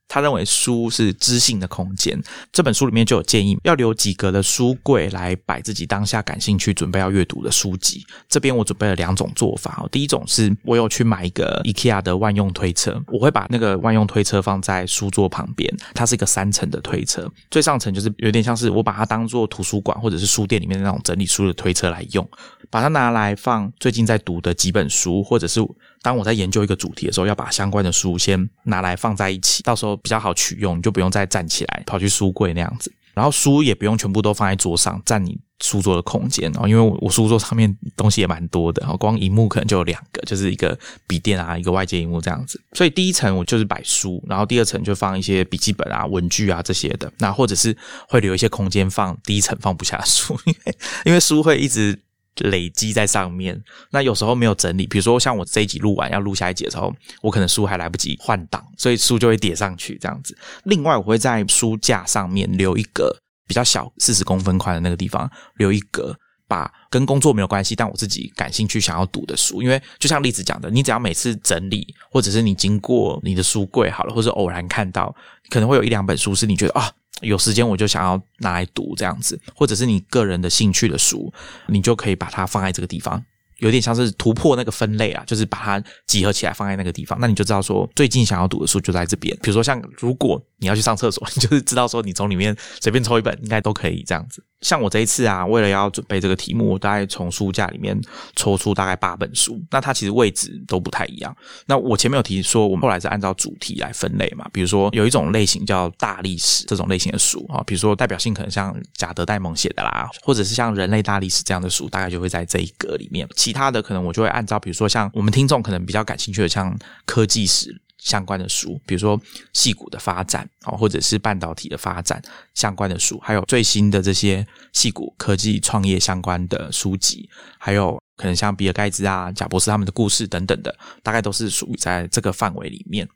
[0.08, 2.18] 他认为书是知性的空间，
[2.50, 8.04] 这本书里面就有建议要留几格的书柜来摆自己当下感兴趣、准备要阅读的书籍。
[8.28, 22.26] 这边我准备了两种做法，第一种是我有去买一个 IKEA 的万用推车，我会把那个万用推车放在书桌旁边，它是一个三层的推车，最上层就是有点像是我把它当做图书馆或者是书店里面的那种整理书的推车来用，
[22.70, 25.60] 把它拿来放最近在读的几本书，或者是。
[26.00, 32.92] 当我在研究一个主题的时候，要把相关的书先拿来放在一起，到时候比较好取用，你就不用再站起来跑去书柜那样子。
[33.14, 36.68] 然后书也不用全部都放在桌上，占你书桌的空间哦。
[36.68, 40.78] 因为我书桌上面东西也蛮多的，然后光荧幕可能就有两个，就是一个
[41.08, 42.62] 笔电啊，一个外接荧幕这样子。
[42.74, 47.12] 所以第一层我就是摆书，然后第二层就放一些笔记本啊、文具啊这些的。
[47.18, 47.76] 那或者是
[48.08, 50.76] 会留一些空间放第一层放不下书，因 为
[51.06, 51.98] 因为书会一直。
[52.44, 60.36] 累积在上面，那有时候没有整理，比如说像我这一集录完要录下一集的时候，我可能书还来不及换档，所以书就会叠上去这样子。
[60.64, 75.14] 另外，我会在书架上面留一个比较小四十公分宽的那个地方留一格，把跟工作没有关系，但我自己感兴趣想要读的书，因为就像例子讲的，你只要每次整理，或者是你经过你的书柜好了，或者偶然看到，
[75.50, 76.90] 可能会有一两本书是你觉得啊。
[77.20, 81.32] 有时间我就想要拿来读这样子，或者是你个人的兴趣的书，
[81.66, 83.24] 你就可以把它放在这个地方。
[83.58, 89.36] 有点像是突破那个分类啊，就是把它集合起来放在那个地方，那你就知道说最近想要读的书就在这边。
[89.42, 94.42] 比如说像如果你要去上厕所， 你就是知道说你从里面随便抽一本应该都可以这样子。
[94.60, 97.96] 像我这一次啊，为了要准备这个题目，我大概从书架里面
[98.34, 101.36] 抽出大概八本书，那它其实位置都不太一样。
[101.66, 113.28] 那我前面有提说，我们后来是按照主题来分类嘛，比如说有一种类型叫大历史这种类型的书啊，比如说代表性可能像贾德戴蒙写的啦，或者是像人类大历史这样的书，大概就会在这一格里面。
[113.36, 117.80] 其他的可能我就会按照，比如说像我们听众可能比较感兴趣的，像科技史。
[117.98, 119.20] 相关的书，比如说
[119.52, 122.22] 细骨的发展啊，或者是半导体的发展
[122.54, 133.08] 相关的书，还有最新的这些细骨科技创业相关的书籍，还有可能像比尔盖茨啊、贾博士他们的故事等等的，大概都是属于在这个范围里面。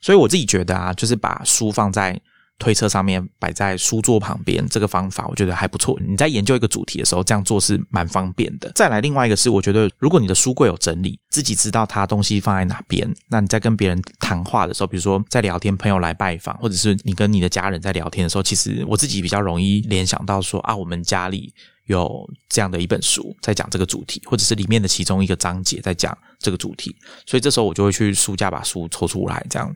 [0.00, 2.20] 所以我自己觉得啊，就是把书放在
[2.58, 5.98] 推车上面摆在书桌旁边，这个方法我觉得还不错。
[6.06, 8.70] 你在研究一个主题的时候，这样做是蛮方便的。
[8.74, 21.52] 再来，另外一个是，我觉得如果你的书柜有整理，自己知道它东西放在哪边，那你在跟别人谈话的时候，比如说在聊天，朋友来拜访，或者是你跟你的家人在聊天的时候，其实我自己比较容易联想到说啊，我们家里
[21.86, 26.94] 有这样的一本书在讲这个主题，或者是里面的其中一个章节在讲这个主题，
[27.26, 29.74] 所以这时候我就会去书架把书抽出来，这样。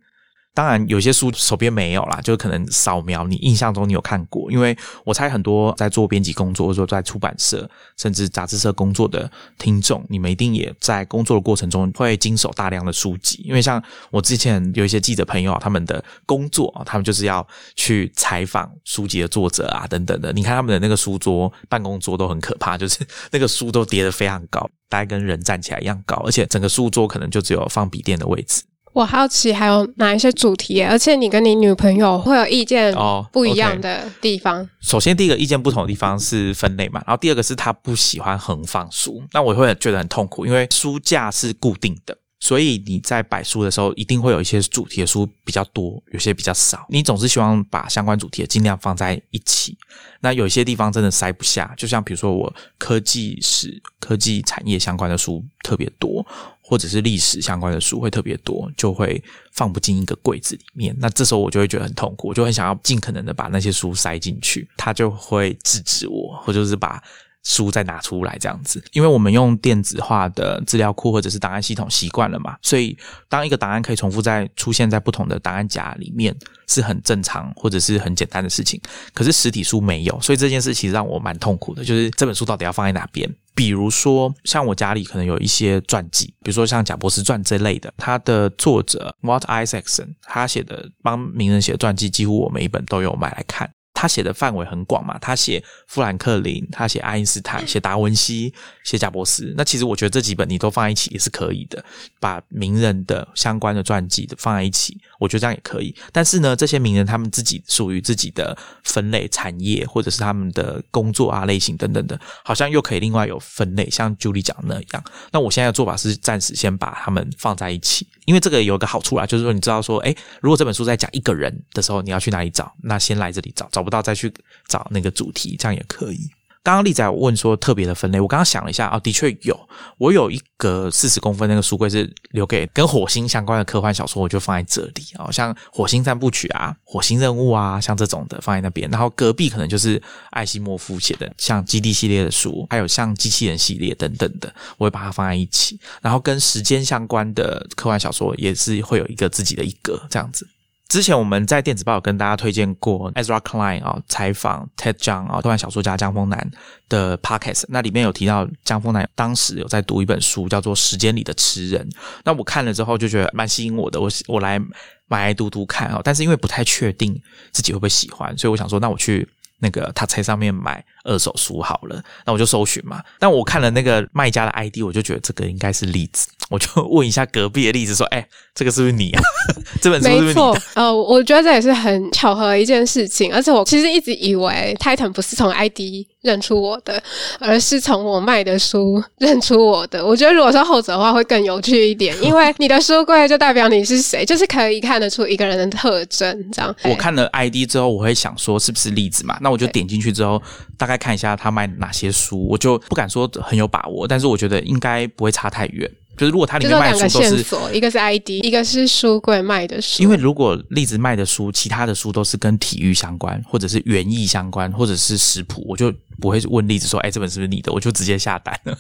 [0.57, 3.27] 当然，有些书手边没有啦，就可能扫描。
[3.27, 4.51] 你印象中你有看过？
[4.51, 13.43] 因为我猜很多在做编辑工作，或者说在出版社甚至杂志社工作的听众，你们一定也在工作的过程中会经手大量的书籍。
[13.45, 20.33] 因为像我之前有一些记者朋友，他们的工作，他们就是要去采访书籍的作者啊，等等的。
[20.33, 28.63] 你看他们的那个书桌、办公桌都很可怕，就是那个书都叠得非常高，大概跟人站起来一样高，而且整个书桌可能就只有放笔电的位置。
[28.97, 34.67] 我好奇还有哪一些主题，而且你跟你女朋友会有意见哦不一样的地方。
[34.81, 46.87] 首先，第一个意见不同的地方是分类嘛，然后第二个是她不喜欢横放书，那我会觉得很痛苦，因为书架是固定的，所以你在摆书的时候，一定会有一些主题的书比较多，有些比较少。
[46.89, 49.77] 你总是希望把相关主题的尽量放在一起。
[50.21, 56.27] 那有一些地方真的塞不下，就像比如说我科技史、科技产业相关的书特别多。
[56.69, 60.95] 或者是历史相关的书会特别多，就会放不进一个柜子里面。
[60.99, 67.01] 那这时候我就会觉得很痛苦，我就很想要尽可能的把那些书塞进去，他就会制止我，或者是把
[67.45, 68.83] 书再拿出来这样子。
[68.93, 72.99] 因为我们用电子化的资料库或者是档案系统习惯了嘛，所以
[73.29, 78.81] 当一个档案可以重复在出现在不同的档案夹里面，是很正常或者是很简单的事情。
[79.15, 83.33] 可是实体书没有，所以这件事其实让我蛮痛苦的，就是这本书到底要放在哪边？
[83.57, 93.69] 比如说，像我家里可能有一些传记，比如说像贾伯斯传这类的，他的作者 Walt Isaacson 他写的帮名人写的传记，几乎我每一本都有买来看。
[93.97, 98.53] 他写的范围很广嘛，他写富兰克林，他写爱因斯坦，写达文西，
[98.85, 99.55] 写贾伯斯。
[99.57, 101.83] 那其实我觉得这几本你都放在一起也是可以的，
[102.21, 105.97] 把名人的相关的传记的放在一起，我觉得这样也可以。
[106.13, 108.55] 但是呢，这些名人他们自己属于自己的
[108.85, 115.05] 分类产业，或者是他们的工作啊类型等等的，好像又可以另外有分类，像 Julie 讲的那样。
[115.33, 122.71] 那我现在的做法是暂时先把他们放在一起，因为这个有一个好处啦，就是说你知道说，哎，如果这本书在讲一个人的时候，你要去哪里找？
[122.83, 123.86] 那先来这里找，找。
[123.87, 124.31] 不到再去
[124.69, 126.29] 找那个主题，这样也可以。
[126.63, 129.57] 刚刚丽仔问说特别的分类，我刚刚想了一下啊，的确有，
[129.99, 138.91] 我有一个四十公分那个书柜是留给跟火星相关的科幻小说，我就放在这里啊，像《火星三部曲》啊，《火星任务》啊，像这种的放在那边。
[138.91, 145.79] 然后隔壁可能就是艾西莫夫写的像《基地》系列的书，还有像《机器人》系列等等的，我会把它放在一起。
[146.03, 150.45] 然后跟时间相关的科幻小说也是会有一个自己的一格这样子。
[150.89, 156.51] 之前我们在电子报有跟大家推荐过 Ezra Klein 啊，采访 Ted Chiang 啊，科幻小说家江峰南
[156.89, 161.89] 的 podcast，那里面有提到江峰南当时有在读一本书，叫做《时间里的痴人》。
[162.25, 164.61] 那我看了之后就觉得蛮吸引我的，我我来
[165.09, 166.01] 买来读读看啊。
[166.05, 167.21] 但是因为不太确定
[167.51, 172.01] 自己会不会喜欢，所以我想说，那我去那个他在上面买二手书好了。
[172.25, 173.03] 那我就搜寻嘛。
[173.19, 176.29] 但我看了那个卖家的 ID，我就觉得这个应该是例子。
[176.49, 179.23] 我就 问一下隔壁的例子，说：“哎，这个是不是你啊？
[179.83, 183.33] 这本书是不是你的？”呃，我觉得这也是很巧合的一件事情。
[183.35, 187.03] 而且我其实一直以为 Titan 不是从 ID 认出我的，
[187.41, 190.05] 而是从我卖的书认出我的。
[190.05, 196.51] 我觉得如果说后者的话，会更有趣一点，因为 你的书柜就代表你是谁，就是可以看得出一个人的特征。
[196.53, 199.37] 这样，我看了 ID 之后，我会想说是不是例子嘛？
[199.41, 200.41] 那我就点进去之后，
[200.79, 205.91] 大概看一下他卖哪些书，我就不敢说很有把握，但是我觉得应该不会差太远。
[206.17, 210.03] 就是如果它里面卖的书都是，一个是 ID，一个是书柜卖的书。
[210.03, 218.77] 因为如果栗子卖的书，其他的书都是跟体育相关，或者是园艺相关，或者是食谱，我就不会问栗子说：“哎，这本是不是你的？”我就直接下单了。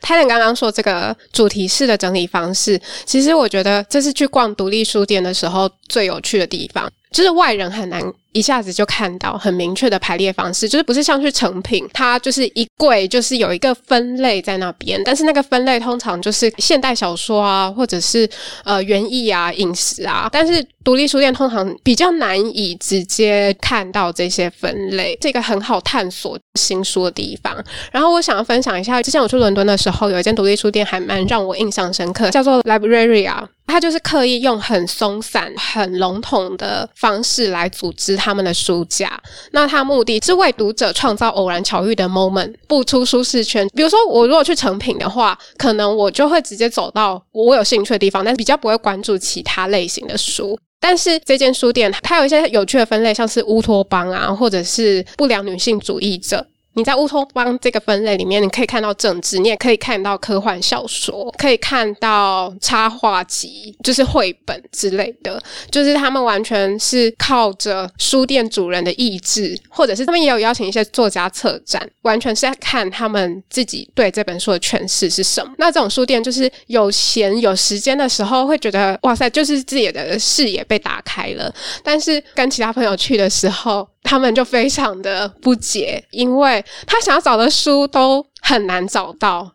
[0.00, 8.02] 泰伦刚刚说这个主题式的整理方式，其实我觉得这是去逛独立书店的时候最有趣的地方，就是外人很难。
[8.34, 18.28] 一下子就看到很明确的排列方式，就是不是像去成品，它就是一柜就是有一个分类在那边，但是那个分类通常就是现代小说啊，或者是
[18.64, 27.56] 呃园艺啊、饮食啊，但是独立书店通常比较难以直接看到这些分类，这个很好探索新书的地方。
[27.92, 33.46] 然后我想要分享一下，之前我去伦敦的时候，有一间独立书店还蛮让我印象深刻，叫做 Libraria。
[33.66, 39.20] 他就是刻意用很松散、很笼统的方式来组织他们的书架。
[39.52, 43.66] 那他目的是为读者创造偶然巧遇的 moment，不出舒适圈。
[43.74, 50.58] 比如说，我如果去成品的话，可能我就会直接走到我有兴趣的地方，但是比较不会关注其他类型的书。
[50.78, 56.46] 但是这间书店它有一些有趣的分类，像是乌托邦啊，或者是不良女性主义者。
[56.74, 65.42] 你在乌托邦这个分类里面，你可以看到政治，你也可以看到科幻小说，可以看到插画集，就是绘本之类的。
[65.70, 75.52] 就是他们完全是靠着书店主人的意志，或者是他们也有邀请一些作家策展，完全是在看他们自己对这本书的诠释是什么。
[75.58, 81.54] 那这种书店就是有闲有时间的时候，会觉得哇塞，就是自己的视野被打开了。
[81.82, 89.50] 但是跟其他朋友去的时候，他们就非常的不解，因为他想要找的书都很难找到，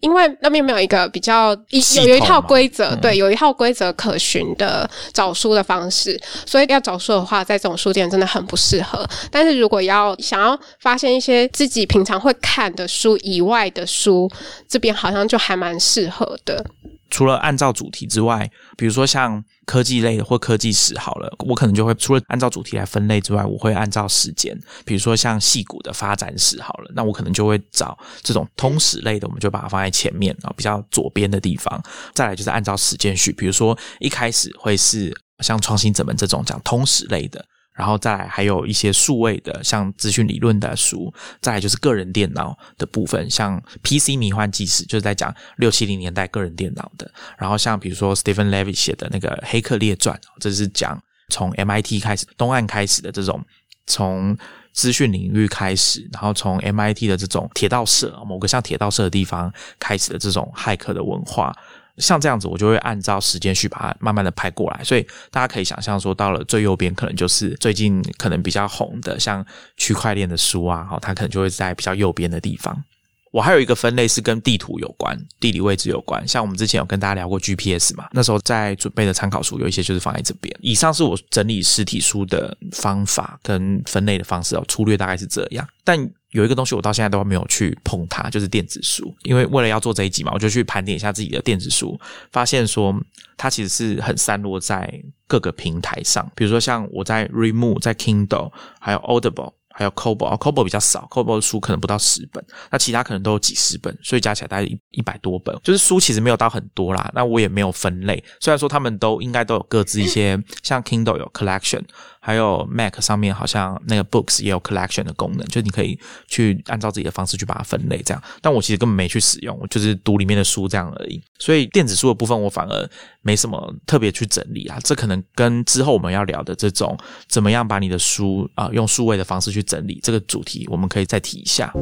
[0.00, 9.08] 因为那边没有一个比较一有有一套规则，对，有一套规则可循的找书的方式，所以要找书的话，在这种书店真的很不适合。
[9.30, 14.28] 但是如果要想要发现一些自己平常会看的书以外的书，
[14.68, 16.64] 这边好像就还蛮适合的。
[17.12, 31.78] 除了按照主题之外，比如说像科技类的或科技史好了，我可能就会除了按照主题来分类之外，我会按照时间，比如说像戏骨的发展史好了，那我可能就会找这种通史类的，我们就把它放在前面啊，比较左边的地方。
[32.14, 37.44] 再来就是按照时间序，比如说一开始会是像创新者们这种讲通史类的。
[37.74, 47.10] 然后再来还有一些数位的，像资讯理论的书，再来就是个人电脑的部分，像 PC 迷幻纪实，就是在讲六七零年代个人电脑的。
[47.38, 53.42] 然后像比如说 Stephen Levy 写的那个《黑客列传》，这是讲从 MIT 开始东岸开始的这种
[53.86, 54.36] 从
[54.72, 61.54] 资讯领域开始，然后从 MIT 的这种铁道社某个像铁道社的地方开始的这种骇客的文化。
[61.98, 69.44] 像这样子，我就会按照时间序把它慢慢的拍过来，所以大家可以想象说，到了最右边，可能就是最近可能比较红的，像
[69.76, 72.82] 区块链的书啊，哈，它可能就会在比较右边的地方。
[73.30, 80.54] 我还有一个分类是跟地图有关、地理位置有关，像我们之前有跟大家聊过 GPS 嘛，那时候在准备的参考书有一些就是放在这边。
[80.60, 86.10] 以上是我整理实体书的方法跟分类的方式哦，粗略大概是这样，但。
[86.32, 89.14] 有一个东西我到现在都没有去碰它，就是电子书。
[89.22, 91.98] 因为为了要做这一集嘛，我就去盘点一下自己的电子书，
[92.30, 92.94] 发现说
[93.36, 94.92] 它其实是很散落在
[95.26, 96.30] 各个平台上。
[96.34, 105.54] 比如说像我在 Remove、在 Kindle、还有 Audible、还有 Kobo，Kobo 比较少，Kobo 的书可能不到十本，那其他可能都有几十本，所以加起来大概一一百多本。
[105.62, 108.22] 就是书其实没有到很多啦，那我也没有分类。
[108.40, 111.82] 虽然说他们都应该都有各自一些，像 Kindle 有 Collection。
[112.24, 118.22] 还有 Mac 上面好像那个 Books 也有 Collection 的功能，就你可以去按照自己的方式去把它分类，这样。
[118.40, 121.20] 但我其实根本没去使用，我就是读里面的书这样而已。
[121.40, 122.90] 所以电子书的部分我反而
[123.22, 124.78] 没什么特别去整理啊。
[124.84, 131.74] 这可能跟之后我们要聊的这种怎么样把你的书啊用数位的方式去整理这个主题，我们可以再提一下。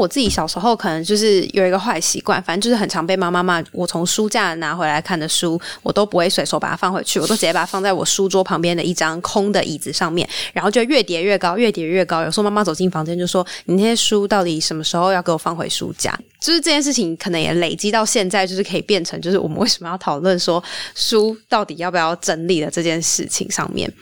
[0.00, 3.62] 我自己小时候可能就是有一个坏习惯，反正就是很常被妈妈骂。
[3.70, 12.22] 我从书架拿回来看的书，我都不会随手把它放回去，我都直接把它放在我书桌旁边的一张空的椅子上面，然后就越叠越高，越叠越高。
[12.22, 23.92] 有时候妈妈走进房间就说：“你那些书到底什么时候要给我放回书架？”就是这件事情可能也累积到现在，就是可以变成就是我们为什么要讨论说书到底要不要整理的这件事情上面。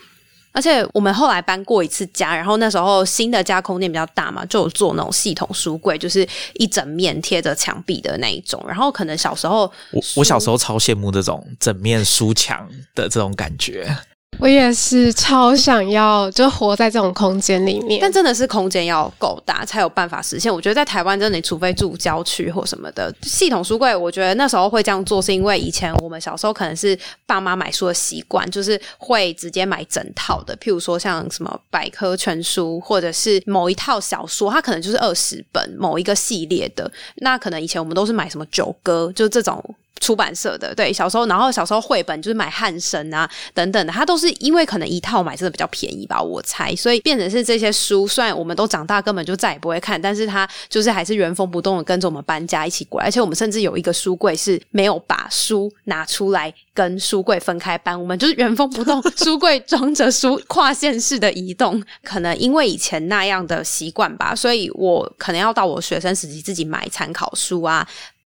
[0.51, 8.63] 而且我们后来搬过一次家，然后那时候新的家空间比较大嘛，就有做那种系统书柜，就是一整面贴着墙壁的那一种。
[8.67, 13.95] 然后可能小时候，我我小时候超羡慕这种整面书墙的这种感觉。
[14.37, 17.99] 我也是超想要，就活在这种空间里面。
[18.01, 20.53] 但真的是空间要够大，才有办法实现。
[20.53, 30.55] 我觉得在台湾，真的你，除非住郊区或什么的，系统书柜，我觉得那时候会这样做，是因为以前我们小时候可能是爸妈买书的习惯，就是会直接买整套的。
[30.55, 36.89] 譬如说像什么百科全书，或者是某一套小说，它可能就是二十本某一个系列的。
[37.17, 39.61] 那可能以前我们都是买什么九歌，就这种。
[39.99, 61.83] 出版社的对小时候，然后小时候绘本就是买汉生啊等等的，它都是因为可能一套买真的比较便宜吧，我猜，所以变成是这些书，虽然我们都长大，根本就再也不会看，但是它就是还是原封不动的跟着我们搬家一起过来，而且我们甚至有一个书柜是没有把书拿出来跟书柜分开搬，我们就是原封不动，书柜装着书，跨线式的移动。
[62.03, 67.87] 可能因为以前那样的习惯吧，所以我可能要到我学生时期自己买参考书啊。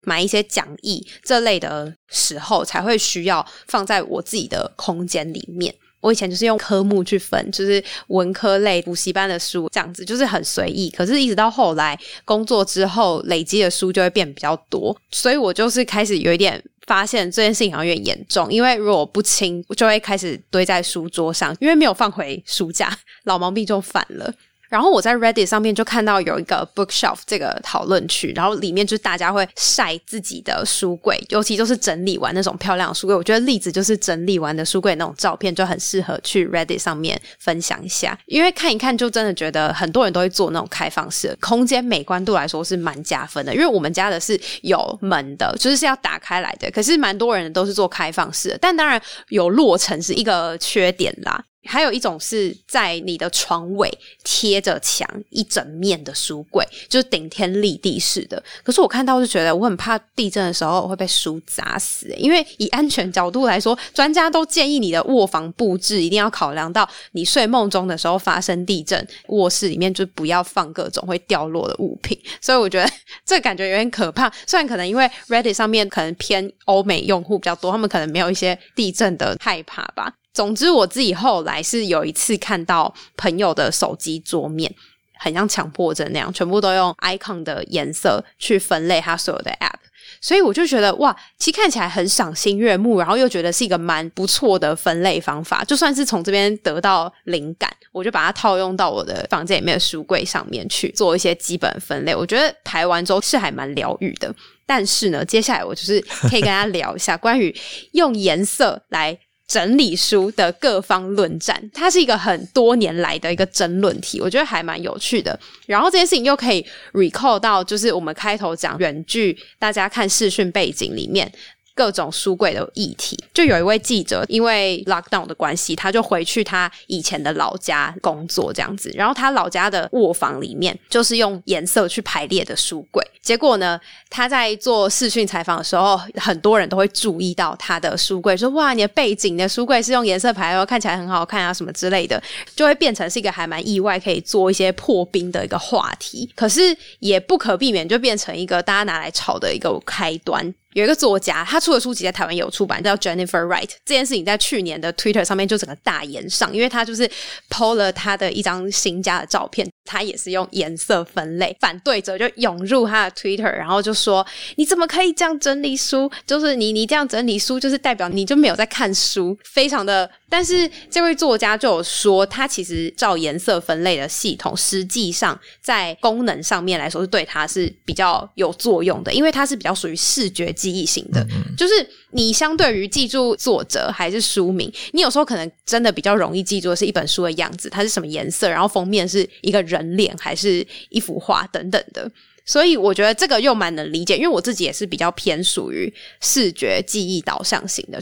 [0.04, 5.74] 买一些讲义这类的时候，才会需要放在我自己的空间里面。
[6.02, 10.90] 我以前就是用科目去分，就是文科类补习班的书这样子，就是很随意。
[10.90, 18.52] 可是，一直到后来工作之后，累积的书就会变比较多，所以我就是开始有一点发现这件事情好像有点严重。
[18.52, 24.34] 因为如果不清，就会开始堆在书桌上，因为没有放回书架，老毛病就犯了。
[24.74, 33.16] 然后我在 Reddit 上面就看到有一个 Bookshelf 这个讨论区，然后里面就是大家会晒自己的书柜，尤其就是整理完那种漂亮的书柜。
[33.16, 43.54] 我觉得例子就是整理完的书柜那种照片，就很适合去 Reddit 上面分享一下，因为看一看就真的觉得很多人都会做那种开放式，空间美观度来说是蛮加分的。
[43.54, 51.44] 因为我们家的是有门的，就是是要打开来的，可是蛮多人都是做开放式的，但当然有落成是一个缺点啦。
[51.66, 53.90] 还有一种是在你的床尾
[54.24, 58.42] 贴着墙一整面的书柜，就是顶天立地式的。
[58.64, 72.20] 可是我看到就觉得我很怕地震的时候会被书砸死，因为以安全角度来说，专家都建议你的卧房布置一定要考量到你睡梦中的时候发生地震，卧室里面就不要放各种会掉落的物品。
[72.42, 72.90] 所以我觉得
[73.26, 74.32] 这感觉有点可怕。
[74.46, 80.14] 虽然可能因为 Reddit 上面可能偏欧美用户比较多，他们可能没有一些地震的害怕吧。
[80.34, 84.74] 总之，我自己后来是有一次看到朋友的手机桌面，
[85.20, 89.76] 很像强迫症那样，全部都用 icon 的颜色去分类它所有的 app，
[90.20, 95.64] 所以我就觉得哇，其实看起来很赏心悦目，然后又觉得是一个蛮不错的分类方法。
[95.64, 102.16] 就算是从这边得到灵感，我就把它套用到我的房间里面的书柜上面去做一些基本分类。
[102.16, 104.34] 我觉得排完之后是还蛮疗愈的。
[104.66, 107.56] 但是呢，接下来我就是可以跟大家聊一下关于
[107.92, 109.16] 用颜色来。
[109.48, 115.38] 整理书的各方论战，它是一个很多年来的一个争论题，我觉得还蛮有趣的。
[115.66, 121.32] 然后这件事情又可以 recall 到，就是我们开头讲远距，大家看视讯背景里面。
[121.76, 128.92] 各种书柜的议题，就有一位记者因为 lockdown 的关系，他就回去他以前的老家工作这样子。
[128.96, 133.04] 然后他老家的卧房里面就是用颜色去排列的书柜。
[133.22, 142.22] 结果呢，他在做视讯采访的时候，很多人都会注意到他的书柜，说：“哇，你的背景的书柜是用颜色排哦，看起来很好看啊，什么之类的。”
[142.56, 146.30] 就会变成是一个还蛮意外，可以做一些破冰的一个话题。
[146.36, 150.54] 可是也不可避免，就变成一个大家拿来炒的一个开端。
[150.74, 153.70] 有一个作家，他出的书籍在台湾有出版，叫 Jennifer Wright。
[153.86, 157.10] 这件事情在去年的 Twitter 上面就整个大言上，因为他就是
[157.50, 161.56] PO 了他的一张新家的照片，他也是用颜色分类。
[161.60, 164.26] 反对者就涌入他的 Twitter，然后就说
[164.58, 166.12] ：“你怎么可以这样整理书？
[166.26, 181.26] 就是你你这样整理书，就是代表你就没有在看书，非常的。”但是这位作家就有说，他其实照颜色分类的系统，实际上在功能上面来说是对他是比较有作用的，因为它是比较属于视觉记忆型的。
[181.58, 181.74] 就是
[182.12, 192.10] 你相对于记住作者还是书名，你有时候可能真的比较容易记住的是一本书的样子，它是什么颜色，然后封面是一个人脸还是一幅画等等的。
[192.46, 198.02] 所以我觉得这个又蛮能理解，因为我自己也是比较偏属于视觉记忆导向型的。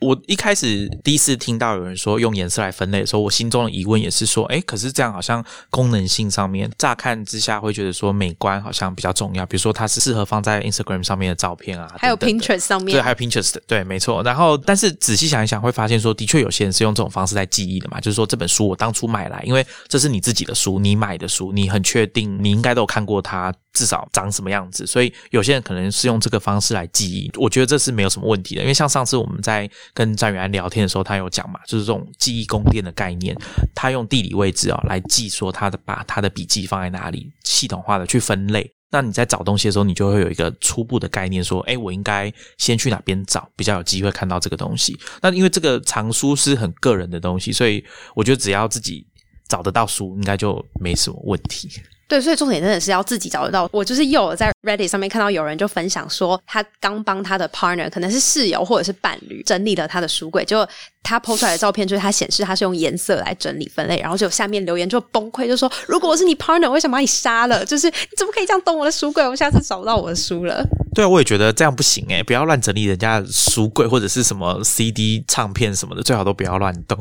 [0.00, 14.22] 我一开始第一次听到有人说用颜色来分类的时候，我心中的疑问也是说，哎，可是这样好像功能性上面，乍看之下会觉得说美观好像比较重要，比如说它是适合放在 Instagram 上面的照片啊，还有 Pinterest 上面，对，还有 Pinterest，对，没错。
[14.22, 23.52] 然后，但是仔细想一想，会发现说，的确有些人是用这种方式在记忆的嘛，就是说这本书我当初买来，因为这是你自己的书，你买的书，你很确定你应该都有看过它。
[23.74, 28.62] 至少长什么样子，所以有些人可能是用这个方式来记忆，我觉得这是没有什么问题的。
[28.62, 33.36] 因为像上次我们在跟张远安聊天的时候，他有讲嘛，就是这种记忆宫殿的概念，
[33.74, 38.72] 他用地理位置啊来记，说他的把他的笔记放在哪里，系统化的去分类。
[38.92, 44.96] 那你在找东西的时候，你就会有一个初步的概念，说，哎，我应该先去哪边找，比较有机会看到这个东西。
[45.20, 47.84] 那因为这个藏书是很个人的东西，所以
[48.14, 49.04] 我觉得只要自己
[49.48, 51.68] 找得到书，应该就没什么问题。
[52.08, 53.68] 对，所以重点真的是要自己找得到。
[53.70, 60.66] 我就是又在 Reddit 上面看到有人就分享说，他刚帮他的 partner，可能是室友或者是伴侣整理了他的书柜，就
[61.08, 67.64] 他 PO 出来的照片就是他显示他是用颜色来整理分类，然后就下面留言就崩溃，就说如果我是你 partner，为什么把你杀了？
[67.64, 69.26] 就是你怎么可以这样动我的书柜？
[69.26, 70.64] 我下次找不到我的书了。
[70.94, 76.98] 对啊，我也觉得这样不行诶，不要乱整理人家的书柜或者是什么 CD 唱片什么的，最好都不要乱动。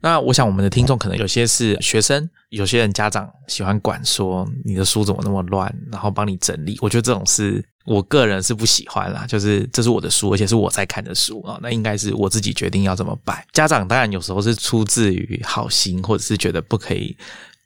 [0.00, 2.28] 那我想我们的听众可能有些是学生。
[2.50, 6.76] 有些人家长喜欢管说你的书怎么那么乱，然后帮你整理。
[6.80, 13.44] 我觉得这种是我个人是不喜欢啦，就是这是我的书，而且是我在看的书啊，那应该是我自己决定要怎么摆。
[13.52, 17.16] 家长当然有时候是出自于好心，或者是觉得不可以。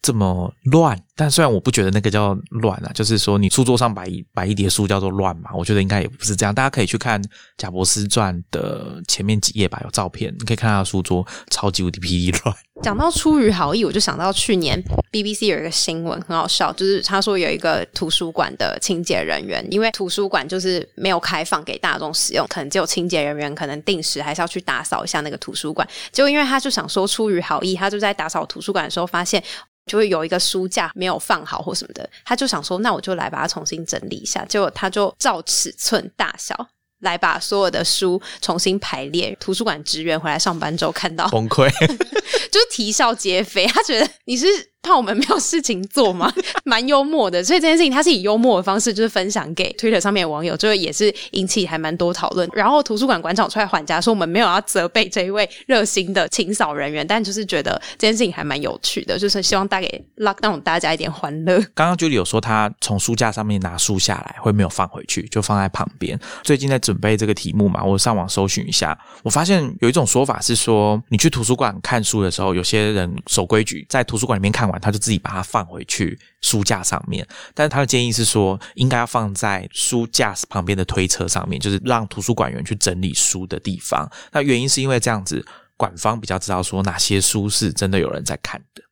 [0.04, 6.54] 这么乱，但虽然我不觉得那个叫乱啊，就是说你书桌上摆一摆一叠书叫做乱嘛，我觉得应该也不是这样。
[6.54, 7.22] 大家可以去看
[7.56, 12.54] 《贾博士传》的前面几页吧，有照片，你可以看他的书桌超级无敌霹雳乱。
[12.82, 14.78] 讲到出于好意，我就想到去年
[15.10, 25.88] BBC 有一个新闻很好笑，就是他说有一个图书馆的清洁人员，因为图书馆就是没有开放给大众使用，可能只有清洁人员可能定时还是要去打扫一下那个图书馆。
[26.12, 29.42] 结果因为他就想说出于好意，他就在打扫图书馆的时候发现。
[29.86, 34.44] 就会有一个书架没有放好或什么的，他就想说，那我就来把它重新整理一下。
[34.46, 36.54] 结果他就照尺寸大小
[37.00, 39.36] 来把所有的书重新排列。
[39.38, 41.70] 图书馆职员回来上班之后看到，崩溃。
[42.50, 43.66] 就是啼笑皆非。
[43.66, 44.46] 他觉得你是
[44.84, 46.32] 怕我们没有事情做吗？
[46.64, 47.42] 蛮幽默的。
[47.42, 52.48] 所以这件事情他是以幽默的方式就是分享给 Twitter 上面的网友，就也是引起还蛮多讨论。
[52.52, 61.58] 然后图书馆馆长出来还价说，我们没有要责备这一位热心的清扫人员，但就是觉得这件事情还蛮有趣的，就是希望带给 Lockdown 大家一点欢乐。
[61.74, 66.18] 刚刚 Julie 有说他从书架上面拿书下来会没有放回去，就放在旁边。
[66.42, 77.26] 最近在准备这个题目嘛，我上网搜寻一下，我发现有一种说法是说，你去图书馆看书的时候，有些人守规矩，在图书馆里面看，他就自己把它放回去书架上面。
[77.54, 84.10] 但是他的建议是说，应该要放在书架旁边的推车上面，就是让图书馆员去整理书的地方。
[84.32, 85.44] 那原因是因为这样子，
[85.76, 88.82] 馆方比较知道说哪些书是真的有人在看的，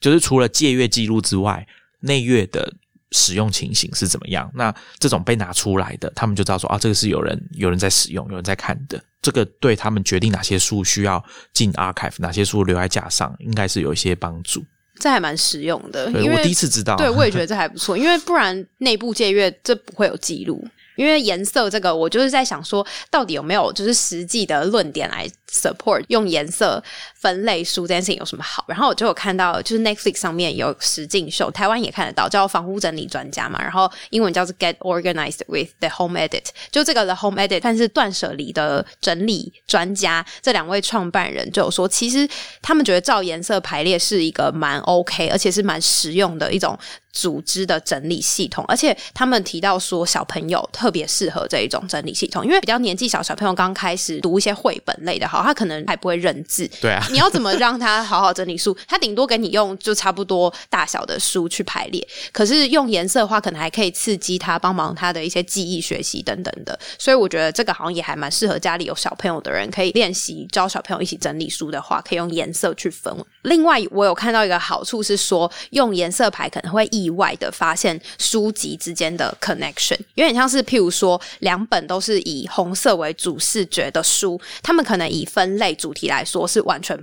[0.00, 1.66] 就是除了借阅记录之外，
[2.00, 2.72] 内阅的
[3.12, 4.50] 使用情形是怎么样。
[4.54, 9.02] 那这种被拿出来的，他们就知道说啊，这个是有人有人在使用，有人在看的。
[9.22, 14.64] 这个对他们决定哪些书需要进 archive，哪些书留在架上，应该是有一些帮助。
[15.00, 20.64] 这还蛮实用的，因为我第一次知道，对，我也觉得这还不错， 因为不然内部借阅这不会有记录。
[20.96, 26.82] 因为颜色这个，我就是在想说，到底有没有就是实际的论点来 support 用颜色
[27.14, 28.64] 分类书这件事情有什么好？
[28.68, 42.28] 然后我就有看到，就是 Netflix 上面有实境秀，台湾也看得到，叫房屋整理专家嘛，然后英文叫做 Get Organized with the Home Edit，就这个 The Home Edit，但是断舍离的整理专家这两位创办人就有说，其实
[42.62, 46.78] 他们觉得照颜色排列是一个蛮 OK，而且是蛮实用的一种。
[47.12, 56.68] 组织的整理系统，而且他们提到说，小朋友特别适合这一种整理系统，因为比较年纪小，小朋友刚开始读一些绘本类的，哈，他可能还不会认字。
[56.80, 58.76] 对啊，你要怎么让他好好整理书？
[58.88, 66.78] 他顶多给你用就差不多大小的书去排列，可是用颜色的话，可能还可以刺激他，帮忙他的一些记忆学习等等的。
[66.98, 73.14] 所以我觉得这个好像也还蛮适合家里有小朋友的人可以练习，教小朋友一起整理书的话，可以用颜色去分。
[73.42, 86.98] 另外，我有看到一个好处是说，用颜色牌可能会意外的发现书籍之间的 connection，有点像是譬如说两本都是以红色为主视觉的书，他们可能以分类主题来说是完全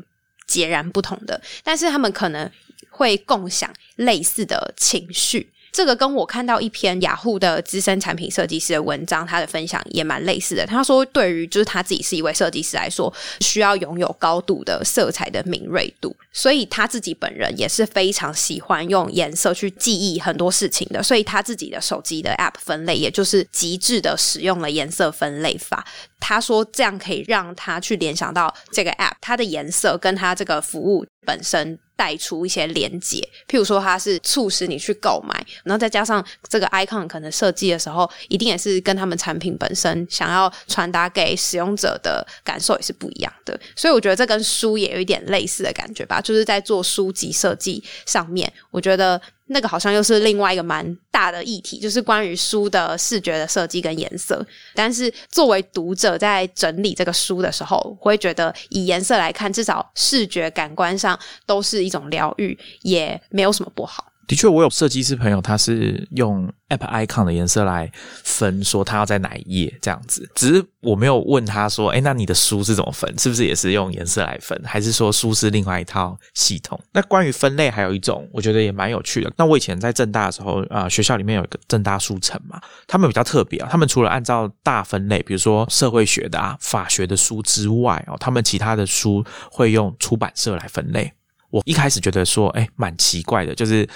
[0.46, 2.50] 截然不同的，但是他们可能
[2.90, 5.52] 会共享类似的情绪。
[5.78, 10.66] 这个跟我看到一篇雅虎的资深产品设计师的文章，他的分享也蛮类似的。
[10.66, 21.04] 他说，对于就是他自己是一位设计师来说，需要拥有高度的色彩的敏锐度，所以他自己本人也是非常喜欢用颜色去记忆很多事情的。
[21.04, 25.86] 所以他自己的手机的 App 分类，也就是极致的使用了颜色分类法。
[26.20, 31.78] 他说，这样可以让他去联想到这个 App，它的颜色跟它这个服务本身。
[31.98, 33.18] 带出一些连接，
[33.50, 43.60] 譬如说它是促使你去购买，然后再加上这个 icon 可能设计的时候，一定也是跟他们产品本身想要传达给使用者的感受也是不一样的。
[43.76, 49.20] 所以我觉得这跟书也有一点类似的感觉吧，就是在做书籍设计上面，我觉得。
[49.48, 54.46] 那个好像又是另外一个蛮大的议题，就是关于书的视觉的设计跟颜色。
[54.76, 64.06] 但是作为读者在整理这个书的时候，我会觉得以颜色来看，至少视觉感官上都是一种疗愈，也没有什么不好。
[64.28, 67.90] 的确，我有设计师朋友，他是用 App Icon 的颜色来
[68.26, 70.30] 分，说他要在哪一页这样子。
[70.36, 73.18] 只是我没有问他说，哎，那你的书是怎么分？
[73.18, 74.62] 是不是也是用颜色来分？
[74.66, 76.78] 还是说书是另外一套系统？
[76.92, 79.32] 那关于分类，还有一种我觉得也蛮有趣的。
[79.38, 91.14] 那我以前在正大的时候啊，学校里面有一个正大书城嘛，他们比较特别啊，他们除了按照大分类，比如说社会学的啊、法学的书之外哦，他们其他的书会用出版社来分类。
[91.50, 93.88] 我一开始觉得说，哎，蛮奇怪的，就是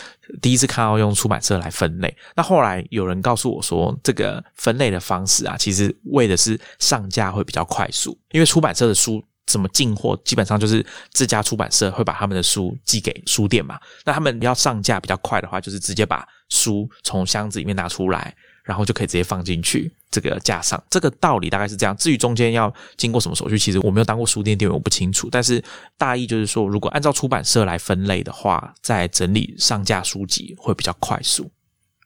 [0.41, 2.15] 第一次看到用出版社来分类。
[2.35, 13.77] 那后来有人告诉我说，这个分类的方式啊，其实为的是上架会比较快速，因为出版社的书怎么进货，基本上就是这家出版社会把他们的书寄给书店嘛。
[14.05, 18.33] 那他们要上架比较快的话，就是直接把书从箱子里面拿出来。
[18.63, 21.95] 然后就可以直接放进去这个架上，这个道理大概是这样。
[21.97, 25.29] 至于中间要经过什么手续，其实我没有当过书店店员，我不清楚。
[25.31, 25.63] 但是
[25.97, 31.49] 大意就是说，如果按照出版社来分类的话，在整理上架书籍会比较快速。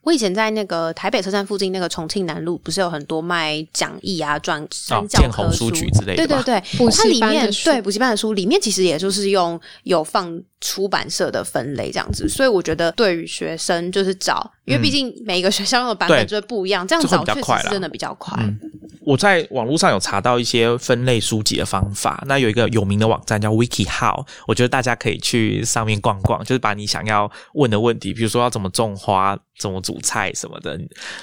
[0.05, 18.37] 我以前在那个台北车站附近那个重庆南路，不是有很多卖讲义啊、转哦，教科书局之类的，对对对，补习它里面班的书对补习班的书里面其实也就是用有放出版社的分类这样子，所以我觉得对于学生就是找，因为毕竟每一个学校用的版本就会不一样，这样找确比较快啦实是真的比较快。
[18.39, 18.59] 嗯
[19.05, 30.79] 我在网络上有查到一些分类书籍的方法，那有一个有名的网站叫 WikiHow，我觉得大家可以去上面逛逛，就是把你想要问的问题，比如说要怎么种花、怎么煮菜什么的，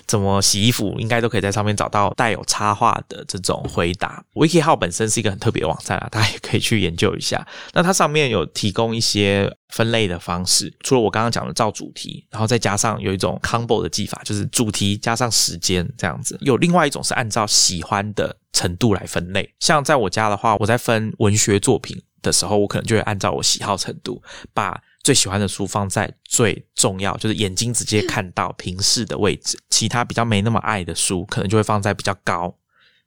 [0.07, 4.25] 怎么洗衣服，应该都可以在上面找到带有插画的这种回答。
[4.35, 7.47] WikiHow 本身是一个很特别的网站啊，大家也可以去研究一下。
[7.73, 16.39] 那它上面有提供一些分类的方式，除了我刚刚讲的照主题，然后再加上有一种 combo 的技法，就是主题加上时间这样子。
[16.41, 24.23] 有另外一种是按照喜欢的程度来分类，像在我家的话，我在分文学作品的时候，我可能就会按照我喜好程度，
[24.55, 32.57] 把最喜欢的书放在最重要，就是眼睛直接看到平视的位置，其他比较没那么爱的书，可能就会放在比较高。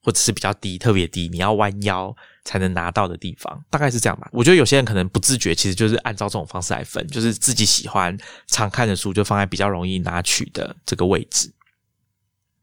[0.04, 4.30] 或者是比较低，特别低，你要弯腰才能拿到的地方，大概是这样吧。
[4.32, 8.16] 我觉得有些人可能不自觉，其实就是按照这种方式来分，就是自己喜欢
[8.46, 11.52] 常看的书就放在比较容易拿取的这个位置。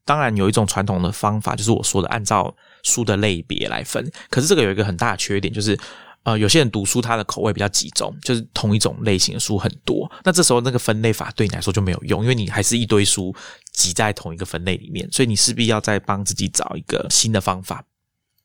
[0.05, 2.55] 当然，有一种传统的方法，就是我说的按照
[2.85, 4.09] 书的类别来分。
[4.31, 5.77] 可是这个有一个很大的缺点，就是
[6.25, 10.11] 呃，有些人读书他的口味比较集中，就是同一种类型的书很多。
[10.25, 13.35] 那这时候那个分类法对你来说就没有用，因为你还是一堆书
[13.73, 17.85] 挤在同一个分类里面，所以你势必要再帮自己找一个新的方法。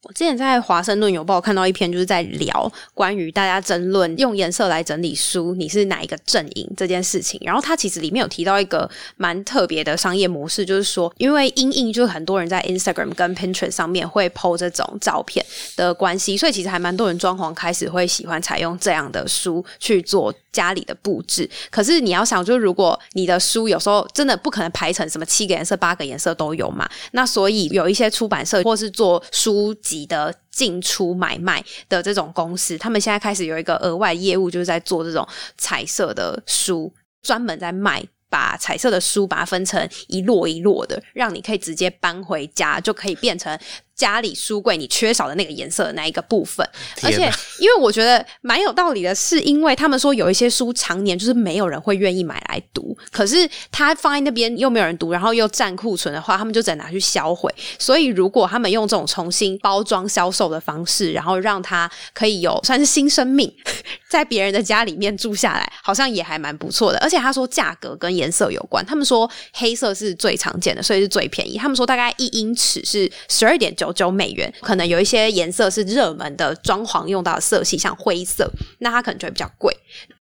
[0.08, 7.38] 我之前在《华盛顿邮报》看到一篇，就是在聊关于大家争论用颜色来整理书，你是哪一个阵营这件事情。
[7.44, 15.46] 然后它其实里面有提到一个蛮特别的商业模式，就是说，因为阴影就是很多人在 Instagram 跟 Pinterest 上面会 PO 这种照片
[15.76, 21.50] 的关系，所以其实还蛮多人装潢开始会喜欢采用这样的书去做家里的布置。
[21.70, 35.28] 可是你要想，就是如果你的书有时候真的不可能排成什么七个颜色、八个颜色都有嘛，那所以有一些出版社或是做书籍你的进出买卖的这种公司，他们现在开始有一个额外业务，就是在做这种
[35.58, 38.04] 彩色的书，专门在卖。
[38.30, 43.58] 把彩色的书把它分成一摞一摞的，让你可以直接搬回家，就可以变成
[43.98, 46.66] 家里书柜你缺少的那个颜色的那一个部分。
[47.02, 47.30] 而且，
[47.60, 57.54] 因为我觉得蛮有道理的，是因为他们说有一些书常年就是没有人会愿意买来读，可是它放在那边又没有人读，然后又占库存的话，他们就只能拿去销毁。
[57.80, 63.52] 所以如果他们用这种重新包装销售的方式，然后让它可以有算是新生命，
[64.08, 67.00] 在别人的家里面住下来，好像也还蛮不错的。
[67.00, 71.58] 而且他说价格跟颜色有关，他们说黑色是最常见的，所以是最便宜。
[71.58, 79.76] 他们说大概一英尺是十二点九九美元，可能有一些颜色是热门的装潢用到的色系，像灰色，那它可能就会比较贵。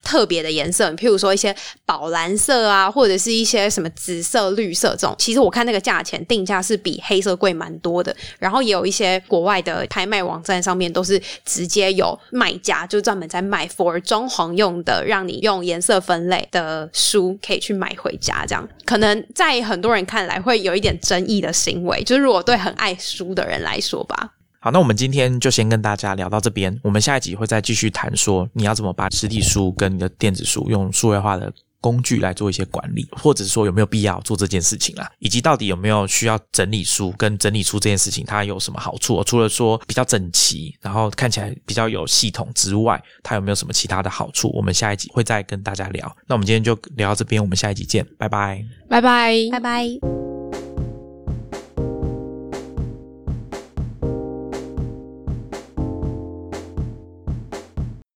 [0.02, 1.54] 特别的颜色，譬如说一些
[1.86, 8.14] 宝蓝色啊，或者是一些什么紫色、绿色这种，其实我看那个价钱定价是比黑色贵蛮多的。
[8.38, 18.44] 然后也有一些国外的拍卖网站上面都是直接有卖家，就专门在卖 for 装潢用的，让你用颜色分类的书可以去买回家。
[18.46, 24.32] 这样可能在很多人看来会有一点争议的行为，就是如果对很爱书的人来说吧。
[24.64, 39.20] 好，那我们今天就先跟大家聊到这边，我们下一集会再继续谈说你要怎么把实体书跟你的电子书用数位化的工具来做一些管理，或者是说有没有必要做这件事情啦，以及到底有没有需要整理书跟整理出这件事情它有什么好处？
[39.24, 44.48] 除了说比较整齐，然后看起来比较有系统之外，它有没有什么其他的好处？
[44.54, 46.16] 我们下一集会再跟大家聊。
[46.28, 48.64] 那我们今天就聊到这边，我们下一集见，拜拜。
[48.88, 50.21] 拜拜，拜拜。